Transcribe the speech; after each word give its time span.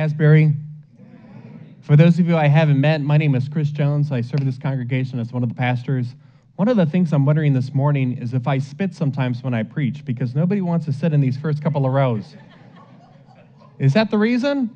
Asbury. 0.00 0.54
For 1.82 1.94
those 1.94 2.18
of 2.18 2.26
you 2.26 2.34
I 2.34 2.46
haven't 2.46 2.80
met, 2.80 3.02
my 3.02 3.18
name 3.18 3.34
is 3.34 3.50
Chris 3.50 3.70
Jones. 3.70 4.10
I 4.10 4.22
serve 4.22 4.46
this 4.46 4.56
congregation 4.56 5.18
as 5.18 5.30
one 5.30 5.42
of 5.42 5.50
the 5.50 5.54
pastors. 5.54 6.14
One 6.56 6.68
of 6.68 6.78
the 6.78 6.86
things 6.86 7.12
I'm 7.12 7.26
wondering 7.26 7.52
this 7.52 7.74
morning 7.74 8.16
is 8.16 8.32
if 8.32 8.46
I 8.46 8.60
spit 8.60 8.94
sometimes 8.94 9.42
when 9.42 9.52
I 9.52 9.62
preach, 9.62 10.02
because 10.06 10.34
nobody 10.34 10.62
wants 10.62 10.86
to 10.86 10.92
sit 10.94 11.12
in 11.12 11.20
these 11.20 11.36
first 11.36 11.62
couple 11.62 11.84
of 11.84 11.92
rows. 11.92 12.34
Is 13.78 13.92
that 13.92 14.10
the 14.10 14.16
reason? 14.16 14.74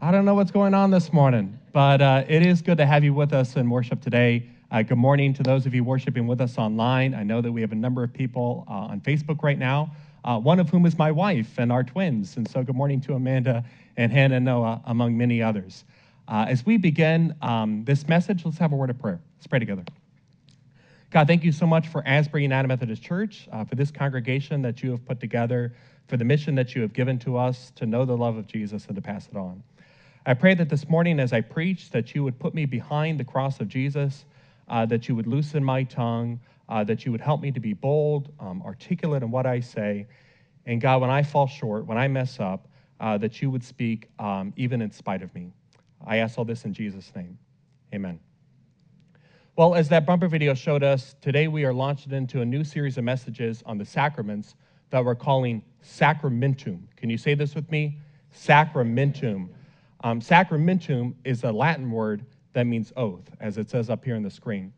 I 0.00 0.10
don't 0.10 0.24
know 0.24 0.34
what's 0.34 0.50
going 0.50 0.72
on 0.72 0.90
this 0.90 1.12
morning, 1.12 1.58
but 1.74 2.00
uh, 2.00 2.24
it 2.26 2.46
is 2.46 2.62
good 2.62 2.78
to 2.78 2.86
have 2.86 3.04
you 3.04 3.12
with 3.12 3.34
us 3.34 3.56
in 3.56 3.68
worship 3.68 4.00
today. 4.00 4.48
Uh, 4.70 4.80
good 4.80 4.96
morning 4.96 5.34
to 5.34 5.42
those 5.42 5.66
of 5.66 5.74
you 5.74 5.84
worshiping 5.84 6.26
with 6.26 6.40
us 6.40 6.56
online. 6.56 7.14
I 7.14 7.24
know 7.24 7.42
that 7.42 7.52
we 7.52 7.60
have 7.60 7.72
a 7.72 7.76
number 7.76 8.02
of 8.02 8.10
people 8.14 8.64
uh, 8.70 8.72
on 8.72 9.02
Facebook 9.02 9.42
right 9.42 9.58
now, 9.58 9.94
uh, 10.24 10.38
one 10.38 10.58
of 10.58 10.70
whom 10.70 10.86
is 10.86 10.96
my 10.98 11.12
wife 11.12 11.58
and 11.58 11.70
our 11.70 11.84
twins. 11.84 12.36
And 12.36 12.48
so, 12.48 12.62
good 12.62 12.74
morning 12.74 13.00
to 13.02 13.14
Amanda 13.14 13.64
and 13.96 14.10
Hannah 14.10 14.36
and 14.36 14.44
Noah, 14.44 14.80
among 14.86 15.16
many 15.16 15.42
others. 15.42 15.84
Uh, 16.26 16.46
as 16.48 16.64
we 16.64 16.78
begin 16.78 17.34
um, 17.42 17.84
this 17.84 18.08
message, 18.08 18.44
let's 18.44 18.58
have 18.58 18.72
a 18.72 18.76
word 18.76 18.90
of 18.90 18.98
prayer. 18.98 19.20
Let's 19.36 19.46
pray 19.46 19.58
together. 19.58 19.84
God, 21.10 21.26
thank 21.26 21.44
you 21.44 21.52
so 21.52 21.66
much 21.66 21.86
for 21.88 22.02
Asbury 22.06 22.42
United 22.42 22.66
Methodist 22.66 23.02
Church, 23.02 23.46
uh, 23.52 23.64
for 23.64 23.74
this 23.74 23.90
congregation 23.90 24.62
that 24.62 24.82
you 24.82 24.90
have 24.90 25.04
put 25.04 25.20
together, 25.20 25.74
for 26.08 26.16
the 26.16 26.24
mission 26.24 26.54
that 26.54 26.74
you 26.74 26.82
have 26.82 26.92
given 26.92 27.18
to 27.20 27.36
us 27.36 27.70
to 27.76 27.86
know 27.86 28.04
the 28.04 28.16
love 28.16 28.36
of 28.36 28.46
Jesus 28.46 28.86
and 28.86 28.96
to 28.96 29.02
pass 29.02 29.28
it 29.30 29.36
on. 29.36 29.62
I 30.26 30.32
pray 30.32 30.54
that 30.54 30.70
this 30.70 30.88
morning, 30.88 31.20
as 31.20 31.34
I 31.34 31.42
preach, 31.42 31.90
that 31.90 32.14
you 32.14 32.24
would 32.24 32.38
put 32.38 32.54
me 32.54 32.64
behind 32.64 33.20
the 33.20 33.24
cross 33.24 33.60
of 33.60 33.68
Jesus, 33.68 34.24
uh, 34.68 34.86
that 34.86 35.06
you 35.06 35.14
would 35.14 35.26
loosen 35.26 35.62
my 35.62 35.82
tongue, 35.84 36.40
uh, 36.68 36.84
that 36.84 37.04
you 37.04 37.12
would 37.12 37.20
help 37.20 37.40
me 37.40 37.50
to 37.52 37.60
be 37.60 37.72
bold, 37.72 38.32
um, 38.40 38.62
articulate 38.62 39.22
in 39.22 39.30
what 39.30 39.46
I 39.46 39.60
say. 39.60 40.06
And 40.66 40.80
God, 40.80 41.00
when 41.00 41.10
I 41.10 41.22
fall 41.22 41.46
short, 41.46 41.86
when 41.86 41.98
I 41.98 42.08
mess 42.08 42.40
up, 42.40 42.68
uh, 43.00 43.18
that 43.18 43.42
you 43.42 43.50
would 43.50 43.64
speak 43.64 44.08
um, 44.18 44.52
even 44.56 44.80
in 44.80 44.90
spite 44.90 45.22
of 45.22 45.34
me. 45.34 45.52
I 46.06 46.18
ask 46.18 46.38
all 46.38 46.44
this 46.44 46.64
in 46.64 46.72
Jesus' 46.72 47.12
name. 47.14 47.38
Amen. 47.94 48.18
Well, 49.56 49.74
as 49.74 49.88
that 49.90 50.04
bumper 50.04 50.26
video 50.26 50.54
showed 50.54 50.82
us, 50.82 51.14
today 51.20 51.48
we 51.48 51.64
are 51.64 51.72
launching 51.72 52.12
into 52.12 52.40
a 52.40 52.44
new 52.44 52.64
series 52.64 52.98
of 52.98 53.04
messages 53.04 53.62
on 53.66 53.78
the 53.78 53.84
sacraments 53.84 54.56
that 54.90 55.04
we're 55.04 55.14
calling 55.14 55.62
sacramentum. 55.82 56.88
Can 56.96 57.10
you 57.10 57.18
say 57.18 57.34
this 57.34 57.54
with 57.54 57.70
me? 57.70 57.98
Sacramentum. 58.34 59.48
Um, 60.02 60.20
sacramentum 60.20 61.14
is 61.24 61.44
a 61.44 61.52
Latin 61.52 61.90
word 61.90 62.24
that 62.52 62.64
means 62.64 62.92
oath, 62.96 63.30
as 63.40 63.58
it 63.58 63.70
says 63.70 63.90
up 63.90 64.04
here 64.04 64.16
on 64.16 64.22
the 64.22 64.30
screen. 64.30 64.72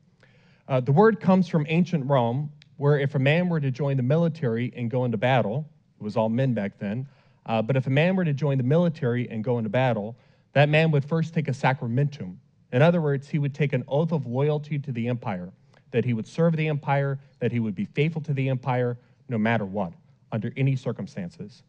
Uh, 0.69 0.81
the 0.81 0.93
word 0.93 1.21
comes 1.21 1.49
from 1.49 1.67
ancient 1.69 2.09
Rome, 2.09 2.51
where 2.77 2.99
if 2.99 3.15
a 3.15 3.19
man 3.19 3.49
were 3.49 3.61
to 3.61 3.71
join 3.71 3.97
the 3.97 4.03
military 4.03 4.73
and 4.77 4.91
go 4.91 5.05
into 5.05 5.17
battle, 5.17 5.69
it 5.99 6.03
was 6.03 6.17
all 6.17 6.29
men 6.29 6.55
back 6.55 6.79
then, 6.79 7.07
uh, 7.47 7.63
but 7.63 7.77
if 7.77 7.87
a 7.87 7.91
man 7.91 8.17
were 8.17 8.25
to 8.25 8.33
join 8.33 8.59
the 8.59 8.65
military 8.65 9.31
and 9.31 9.45
go 9.45 9.59
into 9.59 9.71
battle, 9.71 10.17
that 10.53 10.69
man 10.69 10.91
would 10.91 11.05
first 11.05 11.33
take 11.33 11.49
a 11.49 11.55
sacramentum. 11.55 12.37
In 12.73 12.83
other 12.83 13.01
words, 13.01 13.29
he 13.29 13.39
would 13.39 13.55
take 13.55 13.73
an 13.73 13.85
oath 13.87 14.13
of 14.13 14.27
loyalty 14.27 14.79
to 14.81 14.93
the 14.93 15.09
empire, 15.09 15.53
that 15.93 16.05
he 16.05 16.13
would 16.13 16.27
serve 16.27 16.57
the 16.57 16.67
empire, 16.69 17.19
that 17.39 17.53
he 17.53 17.61
would 17.61 17.75
be 17.75 17.85
faithful 17.85 18.21
to 18.23 18.35
the 18.35 18.49
empire 18.49 18.99
no 19.29 19.39
matter 19.39 19.65
what, 19.65 19.93
under 20.33 20.53
any 20.57 20.75
circumstances. 20.75 21.63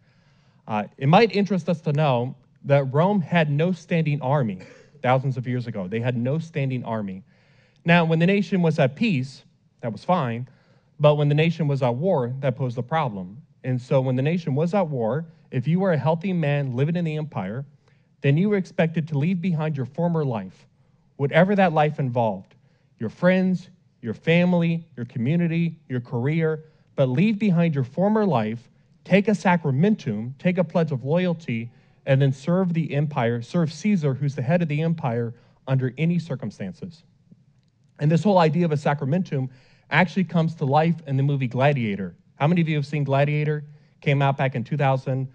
Uh, 0.68 0.86
it 0.98 1.08
might 1.08 1.36
interest 1.36 1.70
us 1.70 1.80
to 1.82 1.94
know 1.94 2.36
that 2.66 2.92
Rome 2.94 3.22
had 3.22 3.50
no 3.50 3.72
standing 3.72 4.22
army 4.22 4.62
thousands 5.02 5.38
of 5.38 5.48
years 5.48 5.68
ago. 5.68 5.88
They 5.88 6.00
had 6.00 6.18
no 6.18 6.40
standing 6.40 6.84
army. 6.84 7.24
Now, 7.86 8.06
when 8.06 8.20
the 8.20 8.26
nation 8.26 8.62
was 8.62 8.80
at 8.80 8.96
peace, 8.96 9.44
that 9.82 9.92
was 9.92 10.04
fine, 10.04 10.48
but 11.00 11.16
when 11.16 11.30
the 11.30 11.36
nation 11.36 11.68
was 11.68 11.82
at 11.84 11.96
war, 11.96 12.34
that 12.40 12.56
posed 12.56 12.78
a 12.78 12.84
problem. 12.84 13.42
And 13.64 13.82
so 13.82 14.02
when 14.02 14.16
the 14.16 14.22
nation 14.22 14.56
was 14.56 14.74
at 14.74 14.88
war, 14.88 15.26
if 15.52 15.68
you 15.68 15.80
were 15.80 15.94
a 15.94 15.98
healthy 15.98 16.34
man 16.34 16.76
living 16.76 16.96
in 16.96 17.06
the 17.06 17.18
empire, 17.18 17.66
then 18.22 18.38
you 18.38 18.50
were 18.50 18.58
expected 18.58 19.08
to 19.10 19.18
leave 19.18 19.42
behind 19.42 19.78
your 19.78 19.86
former 19.86 20.26
life, 20.26 20.68
whatever 21.18 21.56
that 21.56 21.74
life 21.74 22.00
involved 22.00 22.56
your 23.00 23.10
friends, 23.10 23.70
your 24.02 24.16
family, 24.16 24.84
your 24.96 25.06
community, 25.06 25.80
your 25.88 26.02
career, 26.02 26.64
but 26.96 27.08
leave 27.08 27.38
behind 27.38 27.76
your 27.76 27.84
former 27.84 28.26
life, 28.26 28.70
take 29.04 29.28
a 29.28 29.36
sacramentum, 29.36 30.34
take 30.40 30.58
a 30.58 30.64
pledge 30.64 30.92
of 30.92 31.04
loyalty, 31.04 31.70
and 32.08 32.20
then 32.20 32.32
serve 32.32 32.74
the 32.74 32.94
empire, 32.96 33.40
serve 33.42 33.72
Caesar, 33.72 34.16
who's 34.16 34.34
the 34.34 34.42
head 34.42 34.64
of 34.64 34.68
the 34.68 34.82
empire, 34.82 35.34
under 35.68 35.94
any 35.98 36.18
circumstances. 36.18 37.04
And 38.00 38.12
this 38.12 38.24
whole 38.24 38.38
idea 38.38 38.66
of 38.66 38.72
a 38.72 38.78
sacramentum 38.78 39.50
actually 39.90 40.26
comes 40.26 40.56
to 40.56 40.66
life 40.66 40.96
in 41.08 41.18
the 41.18 41.24
movie 41.24 41.48
Gladiator. 41.48 42.16
How 42.36 42.48
many 42.48 42.62
of 42.62 42.70
you 42.70 42.76
have 42.76 42.86
seen 42.86 43.04
Gladiator? 43.04 43.64
Came 44.02 44.22
out 44.22 44.38
back 44.38 44.56
in 44.56 44.64
2000. 44.64 45.28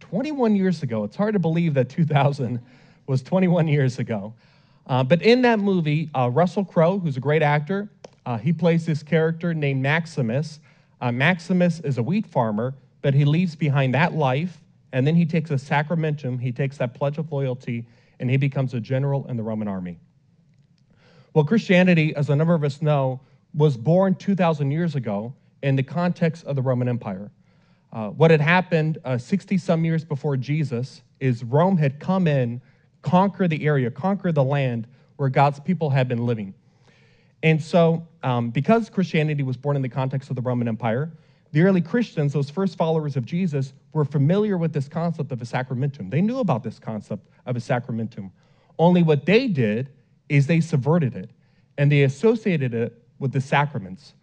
21 0.00 0.56
years 0.56 0.82
ago. 0.82 1.04
It's 1.04 1.16
hard 1.16 1.32
to 1.34 1.38
believe 1.38 1.74
that 1.74 1.88
2000 1.88 2.60
was 3.06 3.22
21 3.22 3.68
years 3.68 3.98
ago. 3.98 4.34
Uh, 4.86 5.02
but 5.02 5.22
in 5.22 5.42
that 5.42 5.58
movie, 5.58 6.10
uh, 6.14 6.30
Russell 6.32 6.64
Crowe, 6.64 6.98
who's 6.98 7.16
a 7.16 7.20
great 7.20 7.42
actor, 7.42 7.88
uh, 8.24 8.38
he 8.38 8.52
plays 8.52 8.86
this 8.86 9.02
character 9.02 9.54
named 9.54 9.82
Maximus. 9.82 10.60
Uh, 11.00 11.12
Maximus 11.12 11.80
is 11.80 11.98
a 11.98 12.02
wheat 12.02 12.26
farmer, 12.26 12.74
but 13.02 13.14
he 13.14 13.24
leaves 13.24 13.56
behind 13.56 13.94
that 13.94 14.14
life, 14.14 14.60
and 14.92 15.06
then 15.06 15.14
he 15.14 15.24
takes 15.24 15.50
a 15.50 15.58
sacramentum, 15.58 16.38
he 16.38 16.52
takes 16.52 16.78
that 16.78 16.94
pledge 16.94 17.18
of 17.18 17.30
loyalty, 17.30 17.86
and 18.18 18.30
he 18.30 18.36
becomes 18.36 18.74
a 18.74 18.80
general 18.80 19.26
in 19.26 19.36
the 19.36 19.42
Roman 19.42 19.68
army. 19.68 19.98
Well, 21.36 21.44
Christianity, 21.44 22.16
as 22.16 22.30
a 22.30 22.34
number 22.34 22.54
of 22.54 22.64
us 22.64 22.80
know, 22.80 23.20
was 23.52 23.76
born 23.76 24.14
2,000 24.14 24.70
years 24.70 24.94
ago 24.94 25.34
in 25.62 25.76
the 25.76 25.82
context 25.82 26.46
of 26.46 26.56
the 26.56 26.62
Roman 26.62 26.88
Empire. 26.88 27.30
Uh, 27.92 28.08
what 28.08 28.30
had 28.30 28.40
happened 28.40 28.96
60 29.18 29.54
uh, 29.54 29.58
some 29.58 29.84
years 29.84 30.02
before 30.02 30.38
Jesus 30.38 31.02
is 31.20 31.44
Rome 31.44 31.76
had 31.76 32.00
come 32.00 32.26
in, 32.26 32.62
conquer 33.02 33.48
the 33.48 33.66
area, 33.66 33.90
conquer 33.90 34.32
the 34.32 34.42
land 34.42 34.86
where 35.16 35.28
God's 35.28 35.60
people 35.60 35.90
had 35.90 36.08
been 36.08 36.24
living. 36.24 36.54
And 37.42 37.62
so, 37.62 38.08
um, 38.22 38.48
because 38.48 38.88
Christianity 38.88 39.42
was 39.42 39.58
born 39.58 39.76
in 39.76 39.82
the 39.82 39.90
context 39.90 40.30
of 40.30 40.36
the 40.36 40.42
Roman 40.42 40.68
Empire, 40.68 41.12
the 41.52 41.60
early 41.60 41.82
Christians, 41.82 42.32
those 42.32 42.48
first 42.48 42.78
followers 42.78 43.14
of 43.14 43.26
Jesus, 43.26 43.74
were 43.92 44.06
familiar 44.06 44.56
with 44.56 44.72
this 44.72 44.88
concept 44.88 45.30
of 45.32 45.42
a 45.42 45.44
sacramentum. 45.44 46.08
They 46.08 46.22
knew 46.22 46.38
about 46.38 46.62
this 46.62 46.78
concept 46.78 47.28
of 47.44 47.56
a 47.56 47.60
sacramentum. 47.60 48.32
Only 48.78 49.02
what 49.02 49.26
they 49.26 49.48
did 49.48 49.90
is 50.28 50.46
they 50.46 50.60
subverted 50.60 51.14
it 51.14 51.30
and 51.78 51.90
they 51.90 52.02
associated 52.02 52.74
it 52.74 53.02
with 53.18 53.32
the 53.32 53.40
sacraments. 53.40 54.14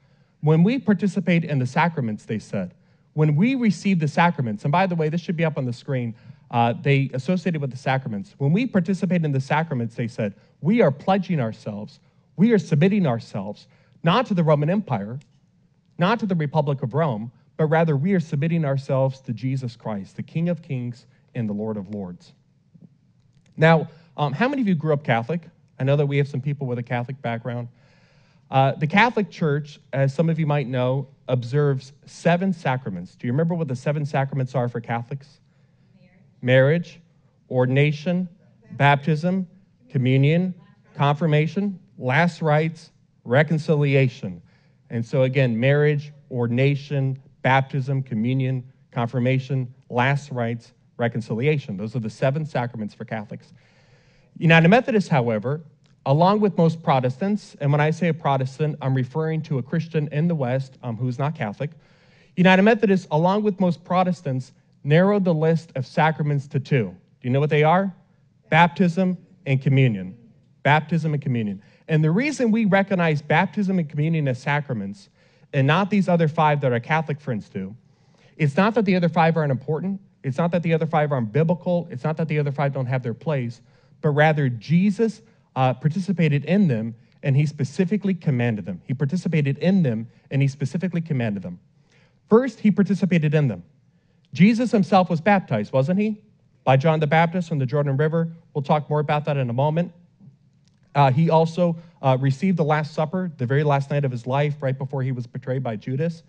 When 0.42 0.64
we 0.64 0.80
participate 0.80 1.46
in 1.46 1.60
the 1.60 1.66
sacraments, 1.66 2.26
they 2.26 2.40
said, 2.40 2.74
when 3.14 3.36
we 3.36 3.56
receive 3.56 4.00
the 4.00 4.08
sacraments, 4.08 4.64
and 4.64 4.72
by 4.72 4.88
the 4.88 4.96
way, 4.96 5.10
this 5.10 5.22
should 5.22 5.38
be 5.38 5.46
up 5.46 5.58
on 5.58 5.66
the 5.66 5.74
screen, 5.74 6.16
uh, 6.52 6.74
they 6.82 7.10
associated 7.14 7.62
with 7.62 7.72
the 7.72 7.78
sacraments. 7.78 8.36
When 8.38 8.52
we 8.52 8.66
participate 8.66 9.24
in 9.24 9.32
the 9.32 9.42
sacraments, 9.42 9.96
they 9.96 10.08
said, 10.08 10.34
we 10.62 10.82
are 10.82 10.92
pledging 10.92 11.40
ourselves, 11.40 12.00
we 12.36 12.52
are 12.52 12.60
submitting 12.60 13.06
ourselves, 13.06 13.68
not 14.04 14.26
to 14.28 14.34
the 14.34 14.44
Roman 14.44 14.70
Empire, 14.70 15.20
not 15.98 16.20
to 16.20 16.26
the 16.26 16.36
Republic 16.36 16.82
of 16.82 16.94
Rome, 16.94 17.32
but 17.56 17.68
rather 17.68 17.96
we 17.96 18.14
are 18.14 18.20
submitting 18.20 18.66
ourselves 18.66 19.22
to 19.22 19.34
Jesus 19.34 19.76
Christ, 19.76 20.16
the 20.16 20.24
King 20.24 20.50
of 20.50 20.62
Kings 20.62 21.06
and 21.36 21.48
the 21.48 21.54
Lord 21.54 21.78
of 21.78 21.94
Lords. 21.94 22.34
Now, 23.56 23.88
um, 24.18 24.34
how 24.34 24.48
many 24.48 24.62
of 24.62 24.68
you 24.68 24.76
grew 24.76 24.94
up 24.94 25.04
Catholic? 25.04 25.42
I 25.80 25.84
know 25.84 25.96
that 25.96 26.06
we 26.06 26.18
have 26.18 26.28
some 26.28 26.42
people 26.42 26.68
with 26.68 26.80
a 26.80 26.84
Catholic 26.84 27.22
background. 27.22 27.68
Uh, 28.52 28.74
the 28.74 28.88
Catholic 28.88 29.32
Church, 29.32 29.80
as 29.94 30.14
some 30.14 30.30
of 30.30 30.40
you 30.40 30.46
might 30.46 30.68
know, 30.68 31.08
observes 31.28 31.94
seven 32.06 32.54
sacraments. 32.54 33.16
Do 33.16 33.26
you 33.26 33.34
remember 33.34 33.56
what 33.56 33.68
the 33.68 33.76
seven 33.76 34.06
sacraments 34.06 34.54
are 34.54 34.70
for 34.70 34.80
Catholics? 34.80 35.40
Marriage, 36.42 37.00
Marriage 37.00 37.00
ordination, 37.50 38.28
baptism, 38.72 39.48
communion, 39.90 40.54
confirmation, 40.96 41.80
last 41.98 42.42
rites, 42.42 42.92
reconciliation. 43.24 44.42
And 44.90 45.06
so, 45.06 45.24
again, 45.24 45.60
marriage, 45.60 46.12
ordination, 46.32 47.20
baptism, 47.42 48.04
communion, 48.04 48.64
confirmation, 48.92 49.74
last 49.90 50.32
rites, 50.32 50.74
reconciliation. 50.98 51.78
Those 51.78 51.96
are 51.96 52.00
the 52.00 52.10
seven 52.10 52.46
sacraments 52.46 52.94
for 52.94 53.06
Catholics. 53.06 53.54
United 54.38 54.68
Methodists, 54.68 55.10
however, 55.10 55.62
along 56.06 56.40
with 56.40 56.58
most 56.58 56.84
Protestants, 56.84 57.56
and 57.62 57.72
when 57.72 57.80
I 57.80 57.92
say 57.92 58.10
a 58.10 58.14
Protestant, 58.14 58.78
I'm 58.82 58.94
referring 58.94 59.42
to 59.44 59.58
a 59.58 59.64
Christian 59.64 60.10
in 60.12 60.28
the 60.28 60.36
West 60.36 60.78
um, 60.84 60.98
who's 60.98 61.18
not 61.18 61.36
Catholic, 61.36 61.72
United 62.36 62.64
Methodists, 62.64 63.08
along 63.12 63.44
with 63.44 63.60
most 63.60 63.84
Protestants, 63.84 64.54
narrowed 64.84 65.24
the 65.24 65.34
list 65.34 65.72
of 65.76 65.86
sacraments 65.86 66.48
to 66.48 66.60
two. 66.60 66.86
Do 66.86 67.28
you 67.28 67.30
know 67.30 67.40
what 67.40 67.50
they 67.50 67.64
are? 67.64 67.94
Baptism 68.50 69.18
and 69.46 69.62
communion. 69.62 70.18
Baptism 70.64 71.14
and 71.14 71.22
communion. 71.22 71.62
And 71.88 72.04
the 72.04 72.12
reason 72.12 72.52
we 72.52 72.66
recognize 72.66 73.22
baptism 73.22 73.80
and 73.80 73.88
communion 73.88 74.28
as 74.28 74.42
sacraments 74.42 75.10
and 75.54 75.68
not 75.68 75.90
these 75.90 76.10
other 76.10 76.28
five 76.28 76.62
that 76.62 76.72
our 76.72 76.80
Catholic 76.80 77.22
friends 77.22 77.50
do, 77.50 77.76
it's 78.38 78.58
not 78.58 78.74
that 78.76 78.86
the 78.86 78.96
other 78.96 79.10
five 79.10 79.38
aren't 79.38 79.52
important. 79.52 80.02
It's 80.24 80.38
not 80.38 80.52
that 80.52 80.64
the 80.64 80.74
other 80.74 80.86
five 80.86 81.12
aren't 81.12 81.32
biblical. 81.32 81.88
It's 81.92 82.04
not 82.04 82.18
that 82.18 82.28
the 82.28 82.40
other 82.40 82.52
five 82.52 82.74
don't 82.74 82.88
have 82.88 83.04
their 83.04 83.14
place, 83.14 83.62
but 84.04 84.10
rather 84.10 84.50
Jesus 84.50 85.24
uh, 85.56 85.74
participated 85.74 86.46
in 86.46 86.68
them 86.68 86.94
and 87.24 87.36
he 87.36 87.46
specifically 87.46 88.14
commanded 88.14 88.66
them. 88.66 88.82
He 88.86 88.94
participated 88.94 89.58
in 89.58 89.82
them 89.82 90.10
and 90.30 90.42
he 90.42 90.48
specifically 90.48 91.02
commanded 91.02 91.42
them. 91.42 91.60
First, 92.30 92.60
he 92.60 92.70
participated 92.70 93.34
in 93.34 93.48
them. 93.48 93.64
Jesus 94.34 94.72
himself 94.72 95.10
was 95.10 95.22
baptized, 95.22 95.72
wasn't 95.72 96.00
he? 96.00 96.22
By 96.66 96.76
John 96.78 97.00
the 97.00 97.08
Baptist 97.08 97.52
on 97.52 97.60
the 97.60 97.66
Jordan 97.66 97.96
River. 97.98 98.30
We'll 98.54 98.62
talk 98.62 98.90
more 98.90 99.00
about 99.00 99.26
that 99.26 99.38
in 99.38 99.50
a 99.50 99.54
moment. 99.54 99.94
Uh, 100.96 101.12
he 101.12 101.30
also 101.30 101.78
uh, 102.02 102.18
received 102.20 102.58
the 102.58 102.64
Last 102.64 102.94
Supper 102.94 103.32
the 103.38 103.46
very 103.46 103.64
last 103.64 103.90
night 103.90 104.06
of 104.06 104.12
his 104.12 104.28
life, 104.28 104.62
right 104.62 104.78
before 104.78 105.02
he 105.02 105.12
was 105.12 105.26
betrayed 105.26 105.64
by 105.64 105.76
Judas. 105.76 106.24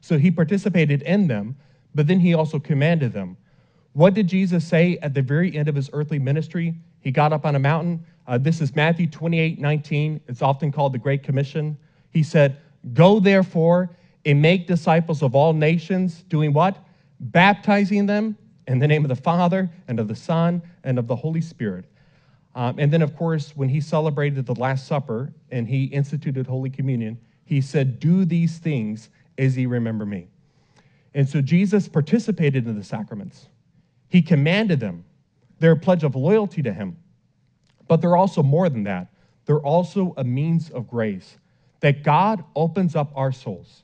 So 0.00 0.16
he 0.16 0.30
participated 0.30 1.02
in 1.02 1.26
them, 1.26 1.56
but 1.94 2.06
then 2.06 2.20
he 2.20 2.34
also 2.34 2.58
commanded 2.58 3.12
them. 3.12 3.36
What 3.94 4.14
did 4.14 4.28
Jesus 4.28 4.66
say 4.66 4.98
at 5.00 5.14
the 5.14 5.22
very 5.22 5.56
end 5.56 5.68
of 5.68 5.74
his 5.74 5.88
earthly 5.92 6.18
ministry? 6.18 6.74
He 7.06 7.12
got 7.12 7.32
up 7.32 7.46
on 7.46 7.54
a 7.54 7.60
mountain. 7.60 8.04
Uh, 8.26 8.36
this 8.36 8.60
is 8.60 8.74
Matthew 8.74 9.06
28 9.06 9.60
19. 9.60 10.20
It's 10.26 10.42
often 10.42 10.72
called 10.72 10.92
the 10.92 10.98
Great 10.98 11.22
Commission. 11.22 11.78
He 12.10 12.24
said, 12.24 12.56
Go 12.94 13.20
therefore 13.20 13.90
and 14.24 14.42
make 14.42 14.66
disciples 14.66 15.22
of 15.22 15.36
all 15.36 15.52
nations, 15.52 16.24
doing 16.24 16.52
what? 16.52 16.76
Baptizing 17.20 18.06
them 18.06 18.36
in 18.66 18.80
the 18.80 18.88
name 18.88 19.04
of 19.04 19.08
the 19.08 19.14
Father 19.14 19.70
and 19.86 20.00
of 20.00 20.08
the 20.08 20.16
Son 20.16 20.60
and 20.82 20.98
of 20.98 21.06
the 21.06 21.14
Holy 21.14 21.40
Spirit. 21.40 21.84
Um, 22.56 22.74
and 22.76 22.92
then, 22.92 23.02
of 23.02 23.14
course, 23.14 23.52
when 23.54 23.68
he 23.68 23.80
celebrated 23.80 24.44
the 24.44 24.56
Last 24.56 24.88
Supper 24.88 25.32
and 25.52 25.68
he 25.68 25.84
instituted 25.84 26.48
Holy 26.48 26.70
Communion, 26.70 27.16
he 27.44 27.60
said, 27.60 28.00
Do 28.00 28.24
these 28.24 28.58
things 28.58 29.10
as 29.38 29.56
ye 29.56 29.66
remember 29.66 30.06
me. 30.06 30.26
And 31.14 31.28
so 31.28 31.40
Jesus 31.40 31.86
participated 31.86 32.66
in 32.66 32.76
the 32.76 32.82
sacraments, 32.82 33.46
he 34.08 34.22
commanded 34.22 34.80
them. 34.80 35.04
They're 35.58 35.72
a 35.72 35.76
pledge 35.76 36.04
of 36.04 36.14
loyalty 36.14 36.62
to 36.62 36.72
him. 36.72 36.96
But 37.88 38.00
they're 38.00 38.16
also 38.16 38.42
more 38.42 38.68
than 38.68 38.84
that, 38.84 39.08
they're 39.44 39.60
also 39.60 40.12
a 40.16 40.24
means 40.24 40.70
of 40.70 40.88
grace 40.88 41.38
that 41.80 42.02
God 42.02 42.44
opens 42.54 42.96
up 42.96 43.12
our 43.14 43.30
souls. 43.30 43.82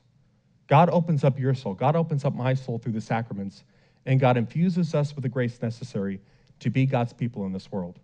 God 0.67 0.89
opens 0.89 1.23
up 1.23 1.39
your 1.39 1.53
soul. 1.53 1.73
God 1.73 1.95
opens 1.95 2.25
up 2.25 2.33
my 2.33 2.53
soul 2.53 2.79
through 2.79 2.93
the 2.93 3.01
sacraments, 3.01 3.63
and 4.05 4.19
God 4.19 4.37
infuses 4.37 4.95
us 4.95 5.15
with 5.15 5.23
the 5.23 5.29
grace 5.29 5.61
necessary 5.61 6.19
to 6.59 6.69
be 6.69 6.85
God's 6.85 7.13
people 7.13 7.45
in 7.45 7.53
this 7.53 7.71
world. 7.71 7.99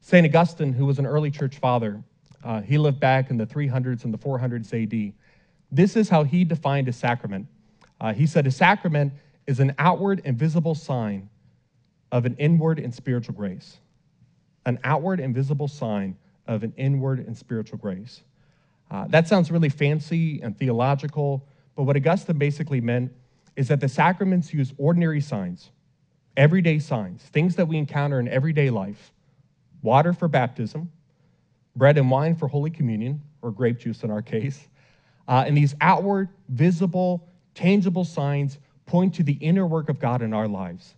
St. 0.00 0.24
Augustine, 0.26 0.72
who 0.72 0.86
was 0.86 0.98
an 0.98 1.06
early 1.06 1.30
church 1.30 1.58
father, 1.58 2.02
uh, 2.44 2.60
he 2.62 2.78
lived 2.78 3.00
back 3.00 3.30
in 3.30 3.36
the 3.36 3.46
300s 3.46 4.04
and 4.04 4.14
the 4.14 4.18
400s 4.18 4.72
AD. 4.72 5.12
This 5.70 5.96
is 5.96 6.08
how 6.08 6.24
he 6.24 6.44
defined 6.44 6.88
a 6.88 6.92
sacrament. 6.92 7.46
Uh, 8.00 8.14
he 8.14 8.26
said, 8.26 8.46
A 8.46 8.50
sacrament 8.50 9.12
is 9.46 9.60
an 9.60 9.74
outward 9.78 10.22
and 10.24 10.38
visible 10.38 10.74
sign 10.74 11.28
of 12.12 12.24
an 12.24 12.34
inward 12.38 12.78
and 12.78 12.94
spiritual 12.94 13.34
grace. 13.34 13.78
An 14.66 14.78
outward 14.84 15.20
and 15.20 15.34
visible 15.34 15.68
sign 15.68 16.16
of 16.46 16.62
an 16.62 16.72
inward 16.76 17.26
and 17.26 17.36
spiritual 17.36 17.78
grace. 17.78 18.22
Uh, 18.90 19.06
that 19.08 19.28
sounds 19.28 19.50
really 19.50 19.68
fancy 19.68 20.40
and 20.42 20.58
theological, 20.58 21.46
but 21.76 21.82
what 21.84 21.96
Augustine 21.96 22.38
basically 22.38 22.80
meant 22.80 23.12
is 23.56 23.68
that 23.68 23.80
the 23.80 23.88
sacraments 23.88 24.52
use 24.54 24.72
ordinary 24.78 25.20
signs, 25.20 25.70
everyday 26.36 26.78
signs, 26.78 27.22
things 27.22 27.56
that 27.56 27.68
we 27.68 27.76
encounter 27.76 28.18
in 28.18 28.28
everyday 28.28 28.70
life 28.70 29.12
water 29.82 30.12
for 30.12 30.26
baptism, 30.26 30.90
bread 31.76 31.98
and 31.98 32.10
wine 32.10 32.34
for 32.34 32.48
Holy 32.48 32.70
Communion, 32.70 33.22
or 33.42 33.52
grape 33.52 33.78
juice 33.78 34.02
in 34.02 34.10
our 34.10 34.22
case. 34.22 34.66
Uh, 35.28 35.44
and 35.46 35.56
these 35.56 35.74
outward, 35.80 36.28
visible, 36.48 37.28
tangible 37.54 38.04
signs 38.04 38.58
point 38.86 39.14
to 39.14 39.22
the 39.22 39.34
inner 39.34 39.66
work 39.66 39.88
of 39.88 40.00
God 40.00 40.22
in 40.22 40.32
our 40.32 40.48
lives 40.48 40.94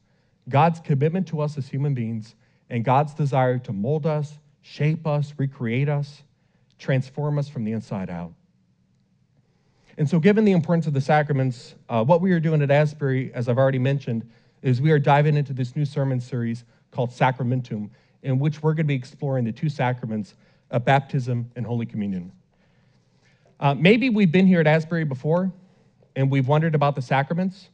God's 0.48 0.80
commitment 0.80 1.28
to 1.28 1.40
us 1.40 1.56
as 1.58 1.68
human 1.68 1.94
beings, 1.94 2.34
and 2.68 2.84
God's 2.84 3.14
desire 3.14 3.58
to 3.58 3.72
mold 3.72 4.06
us, 4.06 4.38
shape 4.62 5.06
us, 5.06 5.34
recreate 5.36 5.88
us, 5.88 6.22
transform 6.78 7.38
us 7.38 7.48
from 7.48 7.64
the 7.64 7.72
inside 7.72 8.10
out. 8.10 8.32
And 9.98 10.08
so, 10.08 10.18
given 10.18 10.44
the 10.44 10.52
importance 10.52 10.86
of 10.86 10.94
the 10.94 11.00
sacraments, 11.00 11.74
uh, 11.88 12.02
what 12.04 12.20
we 12.20 12.32
are 12.32 12.40
doing 12.40 12.62
at 12.62 12.70
Asbury, 12.70 13.32
as 13.34 13.48
I've 13.48 13.58
already 13.58 13.78
mentioned, 13.78 14.28
is 14.62 14.80
we 14.80 14.90
are 14.90 14.98
diving 14.98 15.36
into 15.36 15.52
this 15.52 15.76
new 15.76 15.84
sermon 15.84 16.20
series 16.20 16.64
called 16.90 17.10
Sacramentum 17.10 17.90
in 18.22 18.38
which 18.38 18.62
we're 18.62 18.72
going 18.72 18.84
to 18.84 18.88
be 18.88 18.94
exploring 18.94 19.44
the 19.44 19.52
two 19.52 19.68
sacraments 19.68 20.34
of 20.70 20.84
baptism 20.84 21.50
and 21.56 21.66
Holy 21.66 21.86
Communion. 21.86 22.32
Uh, 23.58 23.74
maybe 23.74 24.10
we've 24.10 24.32
been 24.32 24.46
here 24.46 24.60
at 24.60 24.66
Asbury 24.66 25.04
before 25.04 25.52
and 26.16 26.30
we've 26.30 26.48
wondered 26.48 26.74
about 26.74 26.94
the 26.94 27.02
sacraments. 27.02 27.68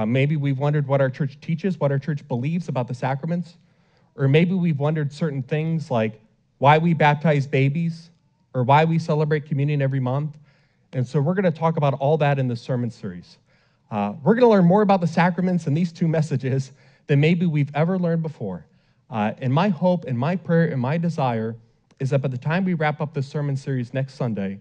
Uh, 0.00 0.06
maybe 0.06 0.34
we've 0.34 0.58
wondered 0.58 0.86
what 0.86 1.02
our 1.02 1.10
church 1.10 1.38
teaches, 1.42 1.78
what 1.78 1.92
our 1.92 1.98
church 1.98 2.26
believes 2.26 2.70
about 2.70 2.88
the 2.88 2.94
sacraments. 2.94 3.58
Or 4.16 4.28
maybe 4.28 4.54
we've 4.54 4.78
wondered 4.78 5.12
certain 5.12 5.42
things 5.42 5.90
like 5.90 6.18
why 6.56 6.78
we 6.78 6.94
baptize 6.94 7.46
babies 7.46 8.08
or 8.54 8.62
why 8.62 8.86
we 8.86 8.98
celebrate 8.98 9.44
communion 9.44 9.82
every 9.82 10.00
month. 10.00 10.38
And 10.94 11.06
so 11.06 11.20
we're 11.20 11.34
going 11.34 11.44
to 11.44 11.50
talk 11.50 11.76
about 11.76 11.92
all 12.00 12.16
that 12.16 12.38
in 12.38 12.48
this 12.48 12.62
sermon 12.62 12.90
series. 12.90 13.36
Uh, 13.90 14.14
we're 14.24 14.32
going 14.32 14.44
to 14.44 14.48
learn 14.48 14.64
more 14.64 14.80
about 14.80 15.02
the 15.02 15.06
sacraments 15.06 15.66
in 15.66 15.74
these 15.74 15.92
two 15.92 16.08
messages 16.08 16.72
than 17.06 17.20
maybe 17.20 17.44
we've 17.44 17.70
ever 17.74 17.98
learned 17.98 18.22
before. 18.22 18.64
Uh, 19.10 19.32
and 19.36 19.52
my 19.52 19.68
hope 19.68 20.06
and 20.06 20.18
my 20.18 20.34
prayer 20.34 20.68
and 20.68 20.80
my 20.80 20.96
desire 20.96 21.56
is 21.98 22.08
that 22.08 22.22
by 22.22 22.28
the 22.28 22.38
time 22.38 22.64
we 22.64 22.72
wrap 22.72 23.02
up 23.02 23.12
this 23.12 23.26
sermon 23.26 23.54
series 23.54 23.92
next 23.92 24.14
Sunday, 24.14 24.60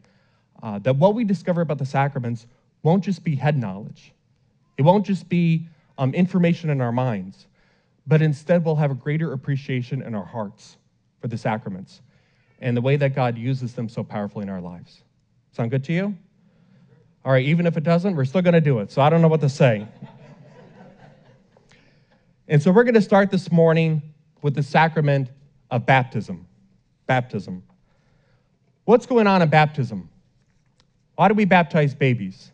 uh, 0.62 0.80
that 0.80 0.98
what 0.98 1.16
we 1.16 1.24
discover 1.24 1.62
about 1.62 1.78
the 1.78 1.86
sacraments 1.86 2.46
won't 2.84 3.06
just 3.06 3.24
be 3.24 3.36
head 3.36 3.58
knowledge. 3.58 4.12
It 4.80 4.84
won't 4.84 5.06
just 5.06 5.28
be 5.28 5.68
um, 5.98 6.14
information 6.14 6.70
in 6.70 6.80
our 6.80 6.94
minds, 6.94 7.48
but 8.08 8.22
instead 8.22 8.64
we'll 8.64 8.78
have 8.78 8.92
a 8.92 8.96
greater 8.96 9.34
appreciation 9.34 10.02
in 10.02 10.16
our 10.16 10.24
hearts 10.24 10.78
for 11.20 11.28
the 11.28 11.38
sacraments 11.38 12.00
and 12.60 12.78
the 12.78 12.82
way 12.82 12.96
that 12.96 13.14
God 13.14 13.38
uses 13.38 13.74
them 13.74 13.90
so 13.90 14.06
powerfully 14.06 14.44
in 14.44 14.50
our 14.50 14.62
lives. 14.62 15.04
Sound 15.52 15.70
good 15.70 15.84
to 15.84 15.92
you? 15.92 16.18
All 17.26 17.34
right, 17.34 17.46
even 17.46 17.68
if 17.68 17.76
it 17.76 17.84
doesn't, 17.84 18.16
we're 18.16 18.24
still 18.24 18.42
going 18.42 18.54
to 18.54 18.62
do 18.62 18.80
it. 18.80 18.90
So 18.90 19.02
I 19.02 19.10
don't 19.10 19.22
know 19.22 19.28
what 19.28 19.42
to 19.42 19.50
say. 19.50 19.86
and 22.48 22.64
so 22.64 22.72
we're 22.72 22.86
going 22.86 22.94
to 22.94 23.02
start 23.02 23.32
this 23.32 23.52
morning 23.52 24.02
with 24.42 24.56
the 24.56 24.64
sacrament 24.64 25.28
of 25.70 25.86
baptism. 25.86 26.48
Baptism. 27.06 27.64
What's 28.86 29.06
going 29.06 29.28
on 29.28 29.42
in 29.42 29.50
baptism? 29.50 30.08
Why 31.16 31.28
do 31.28 31.34
we 31.34 31.44
baptize 31.44 31.94
babies? 31.94 32.54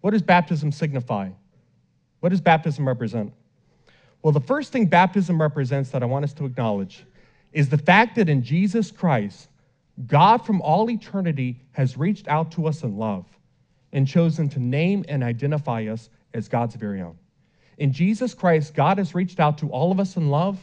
What 0.00 0.10
does 0.12 0.22
baptism 0.22 0.72
signify? 0.72 1.30
What 2.20 2.30
does 2.30 2.40
baptism 2.40 2.86
represent? 2.86 3.32
Well, 4.22 4.32
the 4.32 4.40
first 4.40 4.72
thing 4.72 4.86
baptism 4.86 5.40
represents 5.40 5.90
that 5.90 6.02
I 6.02 6.06
want 6.06 6.24
us 6.24 6.32
to 6.34 6.44
acknowledge 6.46 7.04
is 7.52 7.68
the 7.68 7.78
fact 7.78 8.16
that 8.16 8.28
in 8.28 8.42
Jesus 8.42 8.90
Christ, 8.90 9.48
God 10.06 10.44
from 10.44 10.60
all 10.62 10.90
eternity 10.90 11.60
has 11.72 11.96
reached 11.96 12.28
out 12.28 12.50
to 12.52 12.66
us 12.66 12.82
in 12.82 12.96
love 12.98 13.24
and 13.92 14.06
chosen 14.06 14.48
to 14.50 14.60
name 14.60 15.04
and 15.08 15.22
identify 15.22 15.86
us 15.86 16.10
as 16.34 16.48
God's 16.48 16.74
very 16.74 17.00
own. 17.00 17.16
In 17.78 17.92
Jesus 17.92 18.34
Christ, 18.34 18.74
God 18.74 18.98
has 18.98 19.14
reached 19.14 19.40
out 19.40 19.58
to 19.58 19.68
all 19.68 19.92
of 19.92 20.00
us 20.00 20.16
in 20.16 20.30
love 20.30 20.58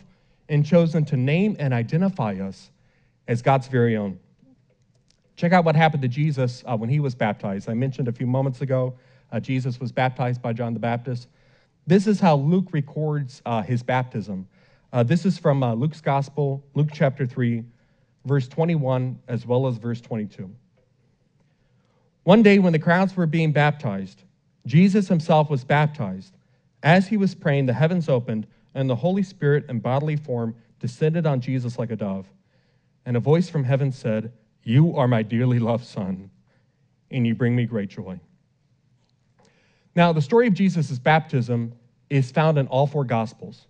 and 0.49 0.65
chosen 0.65 1.05
to 1.05 1.17
name 1.17 1.55
and 1.59 1.73
identify 1.73 2.35
us 2.35 2.69
as 3.27 3.41
God's 3.41 3.67
very 3.67 3.95
own. 3.95 4.19
Check 5.35 5.51
out 5.51 5.65
what 5.65 5.75
happened 5.75 6.03
to 6.03 6.07
Jesus 6.07 6.63
uh, 6.65 6.77
when 6.77 6.89
he 6.89 6.99
was 6.99 7.15
baptized. 7.15 7.69
I 7.69 7.73
mentioned 7.73 8.07
a 8.07 8.11
few 8.11 8.27
moments 8.27 8.61
ago, 8.61 8.93
uh, 9.33 9.39
Jesus 9.39 9.79
was 9.79 9.91
baptized 9.91 10.41
by 10.41 10.53
John 10.53 10.73
the 10.73 10.79
Baptist. 10.79 11.27
This 11.87 12.07
is 12.07 12.19
how 12.19 12.35
Luke 12.35 12.67
records 12.71 13.41
uh, 13.45 13.63
his 13.63 13.81
baptism. 13.81 14.47
Uh, 14.93 15.01
this 15.01 15.25
is 15.25 15.39
from 15.39 15.63
uh, 15.63 15.73
Luke's 15.73 15.99
Gospel, 15.99 16.63
Luke 16.75 16.89
chapter 16.93 17.25
3, 17.25 17.63
verse 18.25 18.47
21, 18.47 19.19
as 19.27 19.45
well 19.45 19.65
as 19.67 19.77
verse 19.77 19.99
22. 19.99 20.49
One 22.23 22.43
day, 22.43 22.59
when 22.59 22.71
the 22.71 22.79
crowds 22.79 23.17
were 23.17 23.25
being 23.25 23.51
baptized, 23.51 24.23
Jesus 24.67 25.07
himself 25.07 25.49
was 25.49 25.65
baptized. 25.65 26.37
As 26.83 27.07
he 27.07 27.17
was 27.17 27.33
praying, 27.33 27.65
the 27.65 27.73
heavens 27.73 28.07
opened 28.07 28.45
and 28.75 28.89
the 28.89 28.95
Holy 28.95 29.23
Spirit 29.23 29.65
in 29.67 29.79
bodily 29.79 30.15
form 30.15 30.55
descended 30.79 31.25
on 31.25 31.41
Jesus 31.41 31.79
like 31.79 31.91
a 31.91 31.95
dove. 31.95 32.27
And 33.05 33.17
a 33.17 33.19
voice 33.19 33.49
from 33.49 33.63
heaven 33.63 33.91
said, 33.91 34.31
You 34.63 34.95
are 34.95 35.07
my 35.07 35.23
dearly 35.23 35.59
loved 35.59 35.85
Son, 35.85 36.29
and 37.09 37.25
you 37.27 37.35
bring 37.35 37.55
me 37.55 37.65
great 37.65 37.89
joy. 37.89 38.19
Now, 39.95 40.11
the 40.13 40.21
story 40.21 40.47
of 40.47 40.53
Jesus' 40.53 40.97
baptism 40.99 41.73
is 42.09 42.31
found 42.31 42.57
in 42.57 42.67
all 42.67 42.87
four 42.87 43.03
Gospels. 43.03 43.67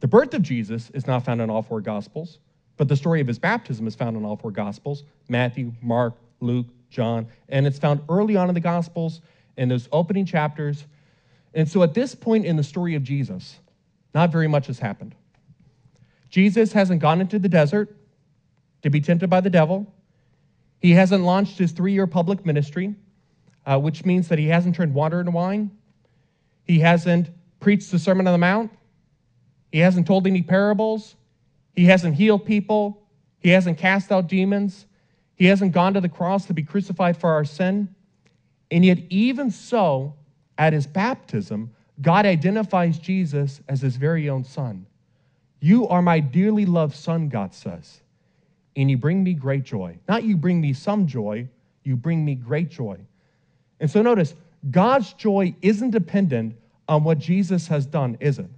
The 0.00 0.08
birth 0.08 0.34
of 0.34 0.42
Jesus 0.42 0.90
is 0.90 1.06
not 1.06 1.24
found 1.24 1.40
in 1.40 1.50
all 1.50 1.62
four 1.62 1.80
Gospels. 1.80 2.38
But 2.76 2.88
the 2.88 2.96
story 2.96 3.20
of 3.20 3.26
his 3.26 3.38
baptism 3.38 3.86
is 3.86 3.94
found 3.94 4.16
in 4.16 4.24
all 4.24 4.36
four 4.36 4.50
Gospels 4.50 5.04
Matthew, 5.28 5.72
Mark, 5.80 6.14
Luke, 6.40 6.66
John, 6.90 7.26
and 7.48 7.66
it's 7.66 7.78
found 7.78 8.00
early 8.08 8.36
on 8.36 8.48
in 8.48 8.54
the 8.54 8.60
Gospels 8.60 9.20
in 9.56 9.68
those 9.68 9.88
opening 9.92 10.26
chapters. 10.26 10.84
And 11.54 11.68
so 11.68 11.82
at 11.82 11.94
this 11.94 12.14
point 12.14 12.44
in 12.44 12.56
the 12.56 12.64
story 12.64 12.94
of 12.94 13.02
Jesus, 13.02 13.58
not 14.14 14.30
very 14.30 14.48
much 14.48 14.66
has 14.66 14.78
happened. 14.78 15.14
Jesus 16.28 16.72
hasn't 16.72 17.00
gone 17.00 17.20
into 17.20 17.38
the 17.38 17.48
desert 17.48 17.96
to 18.82 18.90
be 18.90 19.00
tempted 19.00 19.30
by 19.30 19.40
the 19.40 19.50
devil. 19.50 19.92
He 20.80 20.92
hasn't 20.92 21.22
launched 21.22 21.58
his 21.58 21.72
three 21.72 21.92
year 21.92 22.06
public 22.06 22.44
ministry, 22.44 22.94
uh, 23.66 23.78
which 23.78 24.04
means 24.04 24.28
that 24.28 24.38
he 24.38 24.48
hasn't 24.48 24.76
turned 24.76 24.94
water 24.94 25.20
into 25.20 25.32
wine. 25.32 25.70
He 26.64 26.80
hasn't 26.80 27.30
preached 27.60 27.90
the 27.90 27.98
Sermon 27.98 28.26
on 28.26 28.32
the 28.32 28.38
Mount. 28.38 28.70
He 29.72 29.78
hasn't 29.78 30.06
told 30.06 30.26
any 30.26 30.42
parables. 30.42 31.16
He 31.74 31.86
hasn't 31.86 32.14
healed 32.14 32.44
people. 32.44 33.02
He 33.40 33.50
hasn't 33.50 33.78
cast 33.78 34.12
out 34.12 34.28
demons. 34.28 34.86
He 35.36 35.46
hasn't 35.46 35.72
gone 35.72 35.94
to 35.94 36.00
the 36.00 36.08
cross 36.08 36.46
to 36.46 36.54
be 36.54 36.62
crucified 36.62 37.16
for 37.16 37.30
our 37.30 37.44
sin. 37.44 37.94
And 38.70 38.84
yet, 38.84 38.98
even 39.10 39.50
so, 39.50 40.14
at 40.58 40.72
his 40.72 40.86
baptism, 40.86 41.72
God 42.00 42.26
identifies 42.26 42.98
Jesus 42.98 43.60
as 43.68 43.80
his 43.80 43.96
very 43.96 44.28
own 44.28 44.44
son. 44.44 44.86
You 45.60 45.88
are 45.88 46.02
my 46.02 46.20
dearly 46.20 46.66
loved 46.66 46.94
son, 46.94 47.28
God 47.28 47.54
says, 47.54 48.00
and 48.76 48.90
you 48.90 48.96
bring 48.96 49.24
me 49.24 49.34
great 49.34 49.64
joy. 49.64 49.98
Not 50.08 50.24
you 50.24 50.36
bring 50.36 50.60
me 50.60 50.72
some 50.72 51.06
joy, 51.06 51.48
you 51.82 51.96
bring 51.96 52.24
me 52.24 52.34
great 52.34 52.70
joy. 52.70 52.98
And 53.84 53.90
so 53.90 54.00
notice, 54.00 54.32
God's 54.70 55.12
joy 55.12 55.54
isn't 55.60 55.90
dependent 55.90 56.56
on 56.88 57.04
what 57.04 57.18
Jesus 57.18 57.68
has 57.68 57.84
done, 57.84 58.16
is 58.18 58.38
it? 58.38 58.48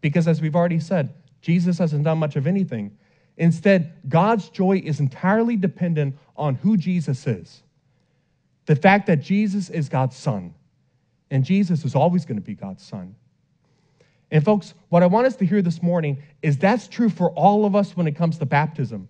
Because 0.00 0.28
as 0.28 0.40
we've 0.40 0.54
already 0.54 0.78
said, 0.78 1.12
Jesus 1.40 1.78
hasn't 1.78 2.04
done 2.04 2.18
much 2.18 2.36
of 2.36 2.46
anything. 2.46 2.96
Instead, 3.36 3.94
God's 4.08 4.48
joy 4.50 4.80
is 4.84 5.00
entirely 5.00 5.56
dependent 5.56 6.16
on 6.36 6.54
who 6.54 6.76
Jesus 6.76 7.26
is. 7.26 7.64
The 8.66 8.76
fact 8.76 9.08
that 9.08 9.22
Jesus 9.22 9.70
is 9.70 9.88
God's 9.88 10.14
son, 10.14 10.54
and 11.32 11.44
Jesus 11.44 11.84
is 11.84 11.96
always 11.96 12.24
going 12.24 12.38
to 12.38 12.40
be 12.40 12.54
God's 12.54 12.84
son. 12.84 13.16
And, 14.30 14.44
folks, 14.44 14.72
what 14.88 15.02
I 15.02 15.06
want 15.06 15.26
us 15.26 15.34
to 15.34 15.46
hear 15.46 15.62
this 15.62 15.82
morning 15.82 16.22
is 16.42 16.58
that's 16.58 16.86
true 16.86 17.08
for 17.08 17.30
all 17.30 17.66
of 17.66 17.74
us 17.74 17.96
when 17.96 18.06
it 18.06 18.14
comes 18.14 18.38
to 18.38 18.46
baptism. 18.46 19.08